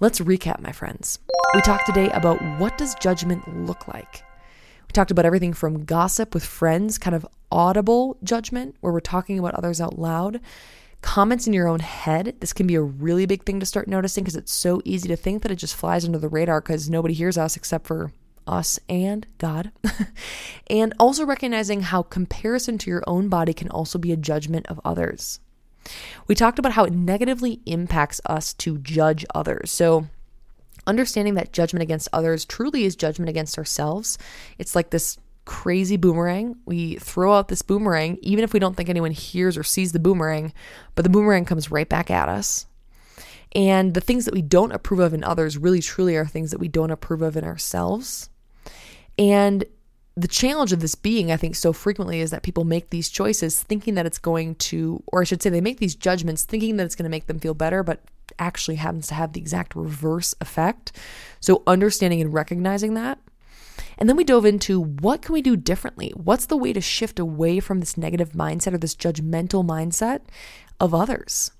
Let's 0.00 0.20
recap, 0.20 0.60
my 0.60 0.72
friends. 0.72 1.18
We 1.54 1.62
talked 1.62 1.86
today 1.86 2.10
about 2.10 2.42
what 2.58 2.76
does 2.76 2.94
judgment 2.96 3.64
look 3.64 3.88
like? 3.88 4.22
We 4.86 4.92
talked 4.92 5.10
about 5.10 5.24
everything 5.24 5.54
from 5.54 5.84
gossip 5.84 6.34
with 6.34 6.44
friends, 6.44 6.98
kind 6.98 7.16
of 7.16 7.26
audible 7.50 8.18
judgment, 8.22 8.76
where 8.80 8.92
we're 8.92 9.00
talking 9.00 9.38
about 9.38 9.54
others 9.54 9.80
out 9.80 9.98
loud, 9.98 10.40
comments 11.04 11.46
in 11.46 11.52
your 11.52 11.68
own 11.68 11.80
head. 11.80 12.34
This 12.40 12.54
can 12.54 12.66
be 12.66 12.76
a 12.76 12.80
really 12.80 13.26
big 13.26 13.44
thing 13.44 13.60
to 13.60 13.66
start 13.66 13.86
noticing 13.86 14.24
because 14.24 14.36
it's 14.36 14.50
so 14.50 14.80
easy 14.86 15.06
to 15.08 15.16
think 15.16 15.42
that 15.42 15.52
it 15.52 15.56
just 15.56 15.76
flies 15.76 16.06
under 16.06 16.18
the 16.18 16.30
radar 16.30 16.62
because 16.62 16.88
nobody 16.88 17.12
hears 17.12 17.36
us 17.36 17.56
except 17.56 17.86
for 17.86 18.10
us 18.46 18.80
and 18.88 19.26
God. 19.36 19.70
and 20.70 20.94
also 20.98 21.26
recognizing 21.26 21.82
how 21.82 22.02
comparison 22.02 22.78
to 22.78 22.90
your 22.90 23.04
own 23.06 23.28
body 23.28 23.52
can 23.52 23.68
also 23.68 23.98
be 23.98 24.12
a 24.12 24.16
judgment 24.16 24.66
of 24.66 24.80
others. 24.82 25.40
We 26.26 26.34
talked 26.34 26.58
about 26.58 26.72
how 26.72 26.84
it 26.84 26.94
negatively 26.94 27.60
impacts 27.66 28.22
us 28.24 28.54
to 28.54 28.78
judge 28.78 29.26
others. 29.34 29.70
So, 29.70 30.06
understanding 30.86 31.34
that 31.34 31.52
judgment 31.52 31.82
against 31.82 32.08
others 32.14 32.46
truly 32.46 32.84
is 32.84 32.96
judgment 32.96 33.28
against 33.28 33.58
ourselves. 33.58 34.16
It's 34.58 34.74
like 34.74 34.88
this 34.88 35.18
crazy 35.44 35.96
boomerang. 35.96 36.56
We 36.64 36.96
throw 36.96 37.34
out 37.34 37.48
this 37.48 37.62
boomerang, 37.62 38.18
even 38.22 38.44
if 38.44 38.52
we 38.52 38.60
don't 38.60 38.76
think 38.76 38.88
anyone 38.88 39.10
hears 39.10 39.56
or 39.56 39.62
sees 39.62 39.92
the 39.92 39.98
boomerang, 39.98 40.52
but 40.94 41.02
the 41.02 41.10
boomerang 41.10 41.44
comes 41.44 41.70
right 41.70 41.88
back 41.88 42.10
at 42.10 42.28
us. 42.28 42.66
And 43.54 43.94
the 43.94 44.00
things 44.00 44.24
that 44.24 44.34
we 44.34 44.42
don't 44.42 44.72
approve 44.72 45.00
of 45.00 45.14
in 45.14 45.22
others 45.22 45.56
really 45.56 45.80
truly 45.80 46.16
are 46.16 46.26
things 46.26 46.50
that 46.50 46.58
we 46.58 46.68
don't 46.68 46.90
approve 46.90 47.22
of 47.22 47.36
in 47.36 47.44
ourselves. 47.44 48.28
And 49.16 49.64
the 50.16 50.28
challenge 50.28 50.72
of 50.72 50.80
this 50.80 50.94
being, 50.94 51.30
I 51.30 51.36
think, 51.36 51.56
so 51.56 51.72
frequently 51.72 52.20
is 52.20 52.30
that 52.30 52.42
people 52.42 52.64
make 52.64 52.90
these 52.90 53.08
choices 53.08 53.62
thinking 53.62 53.94
that 53.94 54.06
it's 54.06 54.18
going 54.18 54.56
to, 54.56 55.02
or 55.06 55.20
I 55.20 55.24
should 55.24 55.42
say, 55.42 55.50
they 55.50 55.60
make 55.60 55.78
these 55.78 55.94
judgments 55.94 56.44
thinking 56.44 56.76
that 56.76 56.84
it's 56.84 56.94
going 56.94 57.04
to 57.04 57.10
make 57.10 57.26
them 57.26 57.40
feel 57.40 57.54
better, 57.54 57.82
but 57.82 58.00
actually 58.38 58.76
happens 58.76 59.06
to 59.08 59.14
have 59.14 59.32
the 59.32 59.40
exact 59.40 59.76
reverse 59.76 60.34
effect. 60.40 60.92
So, 61.40 61.62
understanding 61.66 62.20
and 62.20 62.32
recognizing 62.32 62.94
that 62.94 63.18
and 63.98 64.08
then 64.08 64.16
we 64.16 64.24
dove 64.24 64.44
into 64.44 64.80
what 64.80 65.22
can 65.22 65.32
we 65.32 65.42
do 65.42 65.56
differently? 65.56 66.12
What's 66.16 66.46
the 66.46 66.56
way 66.56 66.72
to 66.72 66.80
shift 66.80 67.18
away 67.18 67.60
from 67.60 67.80
this 67.80 67.96
negative 67.96 68.32
mindset 68.32 68.74
or 68.74 68.78
this 68.78 68.96
judgmental 68.96 69.64
mindset 69.64 70.20
of 70.80 70.94
others? 70.94 71.50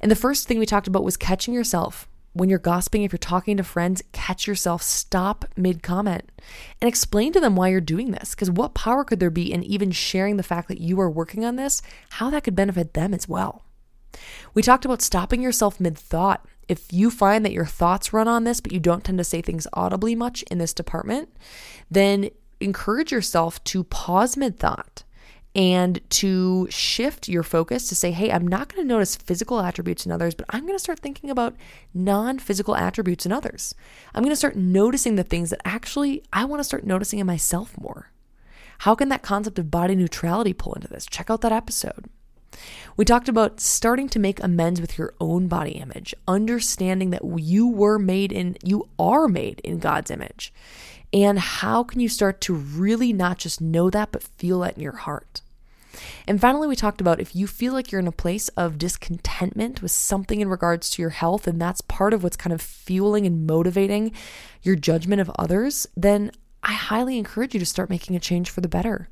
And 0.00 0.10
the 0.10 0.16
first 0.16 0.46
thing 0.46 0.58
we 0.58 0.66
talked 0.66 0.86
about 0.86 1.04
was 1.04 1.16
catching 1.16 1.54
yourself. 1.54 2.08
When 2.34 2.48
you're 2.48 2.58
gossiping, 2.58 3.04
if 3.04 3.12
you're 3.12 3.18
talking 3.18 3.56
to 3.56 3.62
friends, 3.62 4.02
catch 4.12 4.48
yourself, 4.48 4.82
stop 4.82 5.44
mid 5.56 5.84
comment, 5.84 6.30
and 6.80 6.88
explain 6.88 7.32
to 7.32 7.40
them 7.40 7.54
why 7.54 7.68
you're 7.68 7.80
doing 7.80 8.10
this. 8.10 8.34
Because 8.34 8.50
what 8.50 8.74
power 8.74 9.04
could 9.04 9.20
there 9.20 9.30
be 9.30 9.52
in 9.52 9.62
even 9.62 9.92
sharing 9.92 10.36
the 10.36 10.42
fact 10.42 10.66
that 10.68 10.80
you 10.80 11.00
are 11.00 11.10
working 11.10 11.44
on 11.44 11.56
this, 11.56 11.80
how 12.10 12.30
that 12.30 12.42
could 12.42 12.56
benefit 12.56 12.94
them 12.94 13.14
as 13.14 13.28
well? 13.28 13.62
We 14.52 14.62
talked 14.62 14.84
about 14.84 15.00
stopping 15.00 15.42
yourself 15.42 15.80
mid 15.80 15.96
thought 15.96 16.44
if 16.68 16.92
you 16.92 17.10
find 17.10 17.44
that 17.44 17.52
your 17.52 17.66
thoughts 17.66 18.12
run 18.12 18.28
on 18.28 18.44
this, 18.44 18.60
but 18.60 18.72
you 18.72 18.80
don't 18.80 19.04
tend 19.04 19.18
to 19.18 19.24
say 19.24 19.40
things 19.40 19.66
audibly 19.72 20.14
much 20.14 20.42
in 20.44 20.58
this 20.58 20.74
department, 20.74 21.28
then 21.90 22.30
encourage 22.60 23.12
yourself 23.12 23.62
to 23.64 23.84
pause 23.84 24.36
mid 24.36 24.58
thought 24.58 25.04
and 25.54 26.00
to 26.10 26.66
shift 26.68 27.28
your 27.28 27.44
focus 27.44 27.88
to 27.88 27.94
say, 27.94 28.10
hey, 28.10 28.32
I'm 28.32 28.48
not 28.48 28.68
going 28.68 28.82
to 28.82 28.88
notice 28.88 29.14
physical 29.14 29.60
attributes 29.60 30.04
in 30.04 30.10
others, 30.10 30.34
but 30.34 30.46
I'm 30.50 30.62
going 30.62 30.74
to 30.74 30.82
start 30.82 30.98
thinking 30.98 31.30
about 31.30 31.54
non 31.92 32.38
physical 32.38 32.74
attributes 32.74 33.24
in 33.24 33.32
others. 33.32 33.74
I'm 34.14 34.22
going 34.22 34.32
to 34.32 34.36
start 34.36 34.56
noticing 34.56 35.14
the 35.14 35.22
things 35.22 35.50
that 35.50 35.60
actually 35.64 36.24
I 36.32 36.44
want 36.44 36.60
to 36.60 36.64
start 36.64 36.84
noticing 36.84 37.20
in 37.20 37.26
myself 37.26 37.78
more. 37.78 38.10
How 38.78 38.96
can 38.96 39.08
that 39.10 39.22
concept 39.22 39.58
of 39.58 39.70
body 39.70 39.94
neutrality 39.94 40.52
pull 40.52 40.74
into 40.74 40.88
this? 40.88 41.06
Check 41.06 41.30
out 41.30 41.40
that 41.42 41.52
episode. 41.52 42.06
We 42.96 43.04
talked 43.04 43.28
about 43.28 43.60
starting 43.60 44.08
to 44.10 44.18
make 44.18 44.42
amends 44.42 44.80
with 44.80 44.96
your 44.98 45.14
own 45.20 45.48
body 45.48 45.72
image, 45.72 46.14
understanding 46.28 47.10
that 47.10 47.22
you 47.38 47.66
were 47.66 47.98
made 47.98 48.32
in, 48.32 48.56
you 48.62 48.88
are 48.98 49.28
made 49.28 49.60
in 49.60 49.78
God's 49.78 50.10
image. 50.10 50.52
And 51.12 51.38
how 51.38 51.84
can 51.84 52.00
you 52.00 52.08
start 52.08 52.40
to 52.42 52.54
really 52.54 53.12
not 53.12 53.38
just 53.38 53.60
know 53.60 53.90
that, 53.90 54.12
but 54.12 54.22
feel 54.22 54.60
that 54.60 54.76
in 54.76 54.82
your 54.82 54.96
heart? 54.96 55.42
And 56.26 56.40
finally, 56.40 56.66
we 56.66 56.76
talked 56.76 57.00
about 57.00 57.20
if 57.20 57.36
you 57.36 57.46
feel 57.46 57.72
like 57.72 57.92
you're 57.92 58.00
in 58.00 58.08
a 58.08 58.12
place 58.12 58.48
of 58.50 58.78
discontentment 58.78 59.82
with 59.82 59.92
something 59.92 60.40
in 60.40 60.48
regards 60.48 60.90
to 60.90 61.02
your 61.02 61.10
health, 61.10 61.46
and 61.46 61.60
that's 61.60 61.80
part 61.82 62.12
of 62.12 62.22
what's 62.22 62.36
kind 62.36 62.52
of 62.52 62.60
fueling 62.60 63.26
and 63.26 63.46
motivating 63.46 64.12
your 64.62 64.76
judgment 64.76 65.20
of 65.20 65.30
others, 65.38 65.86
then 65.96 66.32
I 66.62 66.72
highly 66.72 67.18
encourage 67.18 67.54
you 67.54 67.60
to 67.60 67.66
start 67.66 67.90
making 67.90 68.16
a 68.16 68.20
change 68.20 68.50
for 68.50 68.60
the 68.60 68.68
better. 68.68 69.08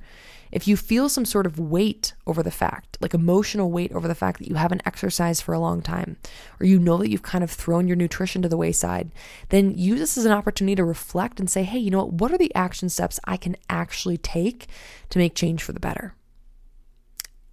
If 0.53 0.69
you 0.69 0.77
feel 0.77 1.09
some 1.09 1.25
sort 1.25 1.47
of 1.47 1.59
weight 1.59 2.13
over 2.27 2.43
the 2.43 2.51
fact, 2.51 2.99
like 3.01 3.15
emotional 3.15 3.73
weight 3.73 3.91
over 3.93 4.07
the 4.07 4.15
fact 4.15 4.39
that 4.39 4.49
you 4.49 4.57
haven't 4.57 4.83
exercised 4.85 5.43
for 5.43 5.55
a 5.55 5.59
long 5.59 5.81
time, 5.81 6.19
or 6.61 6.67
you 6.67 6.79
know 6.79 6.99
that 6.99 7.11
you've 7.11 7.23
kind 7.23 7.43
of 7.43 7.51
thrown 7.51 7.89
your 7.89 7.97
nutrition 7.97 8.43
to 8.43 8.49
the 8.51 8.57
wayside, 8.59 9.11
then 9.49 9.77
use 9.77 9.99
this 9.99 10.19
as 10.19 10.27
an 10.27 10.33
opportunity 10.33 10.77
to 10.77 10.85
reflect 10.85 11.41
and 11.41 11.49
say, 11.49 11.63
hey, 11.63 11.79
you 11.79 11.91
know 11.91 12.05
what? 12.05 12.13
What 12.13 12.33
are 12.33 12.39
the 12.39 12.55
action 12.55 12.91
steps 12.91 13.19
I 13.25 13.39
can 13.39 13.57
actually 13.71 14.19
take 14.19 14.67
to 15.09 15.19
make 15.19 15.35
change 15.35 15.63
for 15.63 15.73
the 15.73 15.81
better? 15.81 16.15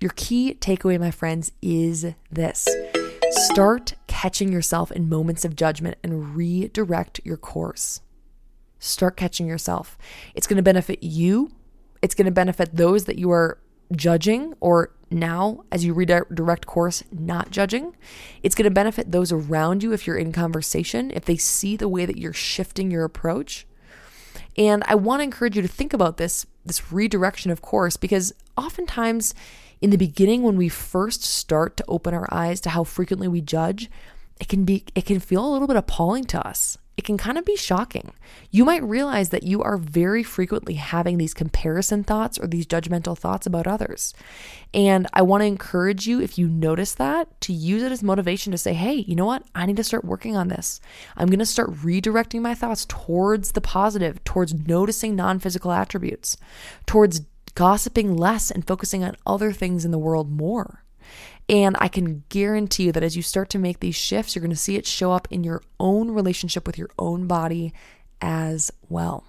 Your 0.02 0.12
key 0.16 0.54
takeaway, 0.54 1.00
my 1.00 1.12
friends, 1.12 1.54
is 1.62 2.06
this 2.30 2.68
start 3.32 3.96
catching 4.08 4.52
yourself 4.52 4.92
in 4.92 5.08
moments 5.08 5.46
of 5.46 5.56
judgment 5.56 5.98
and 6.04 6.36
redirect 6.36 7.22
your 7.24 7.38
course. 7.38 8.02
Start 8.80 9.16
catching 9.16 9.48
yourself. 9.48 9.98
It's 10.36 10.48
going 10.48 10.58
to 10.58 10.64
benefit 10.64 11.04
you 11.04 11.52
it's 12.02 12.16
going 12.16 12.26
to 12.26 12.32
benefit 12.32 12.76
those 12.76 13.06
that 13.06 13.18
you 13.18 13.32
are 13.32 13.60
judging 13.96 14.54
or 14.60 14.92
now 15.12 15.64
as 15.72 15.84
you 15.84 15.94
redirect 15.94 16.66
course 16.66 17.04
not 17.12 17.52
judging. 17.52 17.96
It's 18.44 18.56
going 18.56 18.66
to 18.66 18.72
benefit 18.72 19.12
those 19.12 19.32
around 19.32 19.82
you 19.84 19.94
if 19.94 20.06
you're 20.06 20.18
in 20.18 20.32
conversation 20.32 21.12
if 21.12 21.26
they 21.26 21.38
see 21.38 21.76
the 21.76 21.90
way 21.90 22.06
that 22.06 22.18
you're 22.18 22.34
shifting 22.34 22.92
your 22.92 23.04
approach. 23.04 23.66
And 24.58 24.84
i 24.88 24.96
want 24.96 25.20
to 25.20 25.24
encourage 25.24 25.56
you 25.56 25.62
to 25.62 25.68
think 25.68 25.94
about 25.94 26.18
this 26.18 26.46
this 26.66 26.92
redirection 26.92 27.52
of 27.52 27.62
course 27.62 27.98
because 27.98 28.34
oftentimes 28.58 29.34
in 29.82 29.90
the 29.90 29.98
beginning 29.98 30.44
when 30.44 30.58
we 30.58 30.70
first 30.70 31.24
start 31.24 31.78
to 31.78 31.86
open 31.88 32.14
our 32.14 32.28
eyes 32.32 32.60
to 32.62 32.70
how 32.70 32.84
frequently 32.84 33.28
we 33.28 33.42
judge 33.42 33.90
it 34.40 34.48
can 34.48 34.66
be 34.66 34.84
it 34.96 35.06
can 35.06 35.20
feel 35.20 35.46
a 35.46 35.52
little 35.52 35.68
bit 35.68 35.78
appalling 35.78 36.26
to 36.26 36.46
us 36.46 36.78
it 37.00 37.06
can 37.06 37.18
kind 37.18 37.38
of 37.38 37.46
be 37.46 37.56
shocking. 37.56 38.12
You 38.52 38.66
might 38.66 38.84
realize 38.84 39.30
that 39.30 39.44
you 39.44 39.64
are 39.64 39.78
very 39.78 40.22
frequently 40.22 40.74
having 40.74 41.18
these 41.18 41.34
comparison 41.34 42.04
thoughts 42.04 42.38
or 42.38 42.46
these 42.46 42.68
judgmental 42.68 43.18
thoughts 43.18 43.48
about 43.48 43.68
others. 43.68 44.14
And 44.74 45.08
I 45.14 45.22
want 45.22 45.40
to 45.40 45.46
encourage 45.46 46.08
you, 46.08 46.20
if 46.20 46.38
you 46.38 46.50
notice 46.50 46.94
that, 46.96 47.40
to 47.40 47.54
use 47.54 47.84
it 47.84 47.94
as 47.94 48.04
motivation 48.04 48.52
to 48.52 48.58
say, 48.58 48.74
hey, 48.74 48.96
you 48.96 49.16
know 49.16 49.26
what? 49.26 49.44
I 49.56 49.66
need 49.66 49.78
to 49.78 49.84
start 49.86 50.04
working 50.04 50.36
on 50.36 50.50
this. 50.50 50.82
I'm 51.16 51.30
going 51.30 51.40
to 51.40 51.46
start 51.46 51.72
redirecting 51.72 52.42
my 52.42 52.54
thoughts 52.54 52.86
towards 52.86 53.54
the 53.54 53.62
positive, 53.62 54.22
towards 54.26 54.68
noticing 54.68 55.16
non 55.16 55.40
physical 55.40 55.72
attributes, 55.72 56.36
towards 56.86 57.22
gossiping 57.56 58.18
less 58.18 58.52
and 58.52 58.68
focusing 58.68 59.06
on 59.06 59.16
other 59.26 59.54
things 59.54 59.86
in 59.86 59.92
the 59.92 59.98
world 59.98 60.30
more. 60.30 60.84
And 61.50 61.76
I 61.80 61.88
can 61.88 62.24
guarantee 62.30 62.84
you 62.84 62.92
that 62.92 63.04
as 63.04 63.16
you 63.16 63.24
start 63.24 63.50
to 63.50 63.60
make 63.60 63.80
these 63.80 63.96
shifts, 63.96 64.36
you're 64.36 64.42
going 64.42 64.52
to 64.52 64.56
see 64.56 64.76
it 64.76 64.86
show 64.86 65.12
up 65.12 65.28
in 65.32 65.44
your 65.44 65.64
own 65.80 66.12
relationship 66.12 66.68
with 66.68 66.78
your 66.78 66.92
own 67.00 67.26
body 67.26 67.74
as 68.22 68.72
well. 68.88 69.26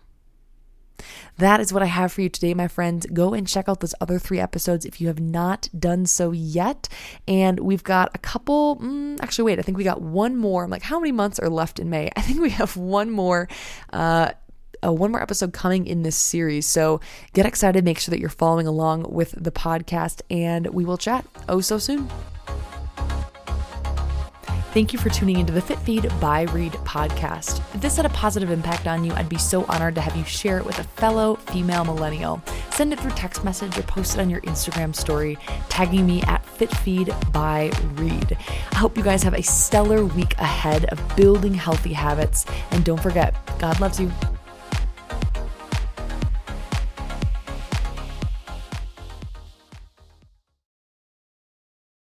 That 1.39 1.61
is 1.61 1.73
what 1.73 1.83
I 1.83 1.87
have 1.87 2.13
for 2.13 2.21
you 2.21 2.29
today, 2.29 2.53
my 2.53 2.69
friends. 2.69 3.07
Go 3.07 3.33
and 3.33 3.49
check 3.49 3.69
out 3.69 3.81
those 3.81 3.95
other 4.01 4.19
three 4.19 4.39
episodes 4.39 4.85
if 4.85 5.01
you 5.01 5.07
have 5.07 5.21
not 5.21 5.69
done 5.79 6.05
so 6.05 6.33
yet. 6.33 6.89
And 7.27 7.61
we've 7.61 7.83
got 7.83 8.11
a 8.15 8.19
couple, 8.19 8.77
mm, 8.77 9.19
actually, 9.23 9.45
wait, 9.45 9.59
I 9.59 9.63
think 9.63 9.79
we 9.79 9.85
got 9.85 10.03
one 10.03 10.37
more. 10.37 10.65
I'm 10.65 10.71
like, 10.71 10.83
how 10.83 11.01
many 11.01 11.13
months 11.13 11.39
are 11.39 11.49
left 11.49 11.79
in 11.79 11.89
May? 11.89 12.11
I 12.17 12.21
think 12.21 12.41
we 12.41 12.51
have 12.51 12.77
one 12.77 13.11
more 13.11 13.49
uh, 13.93 14.33
uh, 14.85 14.93
one 14.93 15.11
more 15.11 15.23
episode 15.23 15.53
coming 15.53 15.87
in 15.87 16.03
this 16.03 16.17
series. 16.17 16.67
So 16.67 17.01
get 17.33 17.47
excited, 17.47 17.85
make 17.85 17.99
sure 17.99 18.11
that 18.11 18.21
you're 18.21 18.29
following 18.29 18.67
along 18.67 19.07
with 19.13 19.35
the 19.37 19.53
podcast, 19.53 20.23
and 20.31 20.67
we 20.69 20.85
will 20.85 20.99
chat 20.99 21.25
oh 21.49 21.61
so 21.61 21.79
soon. 21.79 22.09
Thank 24.73 24.93
you 24.93 25.01
for 25.01 25.09
tuning 25.09 25.41
into 25.41 25.53
the 25.53 25.61
Fit 25.61 25.81
Feed 25.81 26.09
by 26.21 26.43
Reed 26.43 26.75
podcast. 26.85 27.59
If 27.75 27.81
this 27.81 27.97
had 27.97 28.07
a 28.07 28.11
positive 28.11 28.53
impact 28.53 28.87
on 28.87 29.03
you, 29.03 29.13
I'd 29.15 29.29
be 29.29 29.37
so 29.37 29.65
honored 29.65 29.97
to 29.97 30.01
have 30.01 30.15
you 30.15 30.23
share 30.23 30.59
it 30.59 30.65
with 30.65 30.79
a 30.79 30.85
fellow 30.85 31.35
female 31.35 31.85
millennial. 31.85 32.41
Send 32.71 32.93
it 32.93 33.01
through 33.01 33.11
text 33.11 33.43
message 33.43 33.77
or 33.77 33.83
post 33.83 34.15
it 34.15 34.21
on 34.21 34.31
your 34.31 34.41
Instagram 34.43 34.95
story, 34.95 35.37
tagging 35.69 36.07
me 36.07 36.23
at 36.23 36.47
FitFeed 36.47 37.33
by 37.33 37.73
Reed. 37.95 38.37
I 38.71 38.77
hope 38.77 38.97
you 38.97 39.03
guys 39.03 39.25
have 39.25 39.35
a 39.35 39.43
stellar 39.43 40.05
week 40.05 40.35
ahead 40.39 40.85
of 40.85 41.17
building 41.17 41.53
healthy 41.53 41.93
habits. 41.93 42.47
And 42.71 42.85
don't 42.85 43.03
forget, 43.03 43.35
God 43.59 43.81
loves 43.81 43.99
you. 43.99 44.13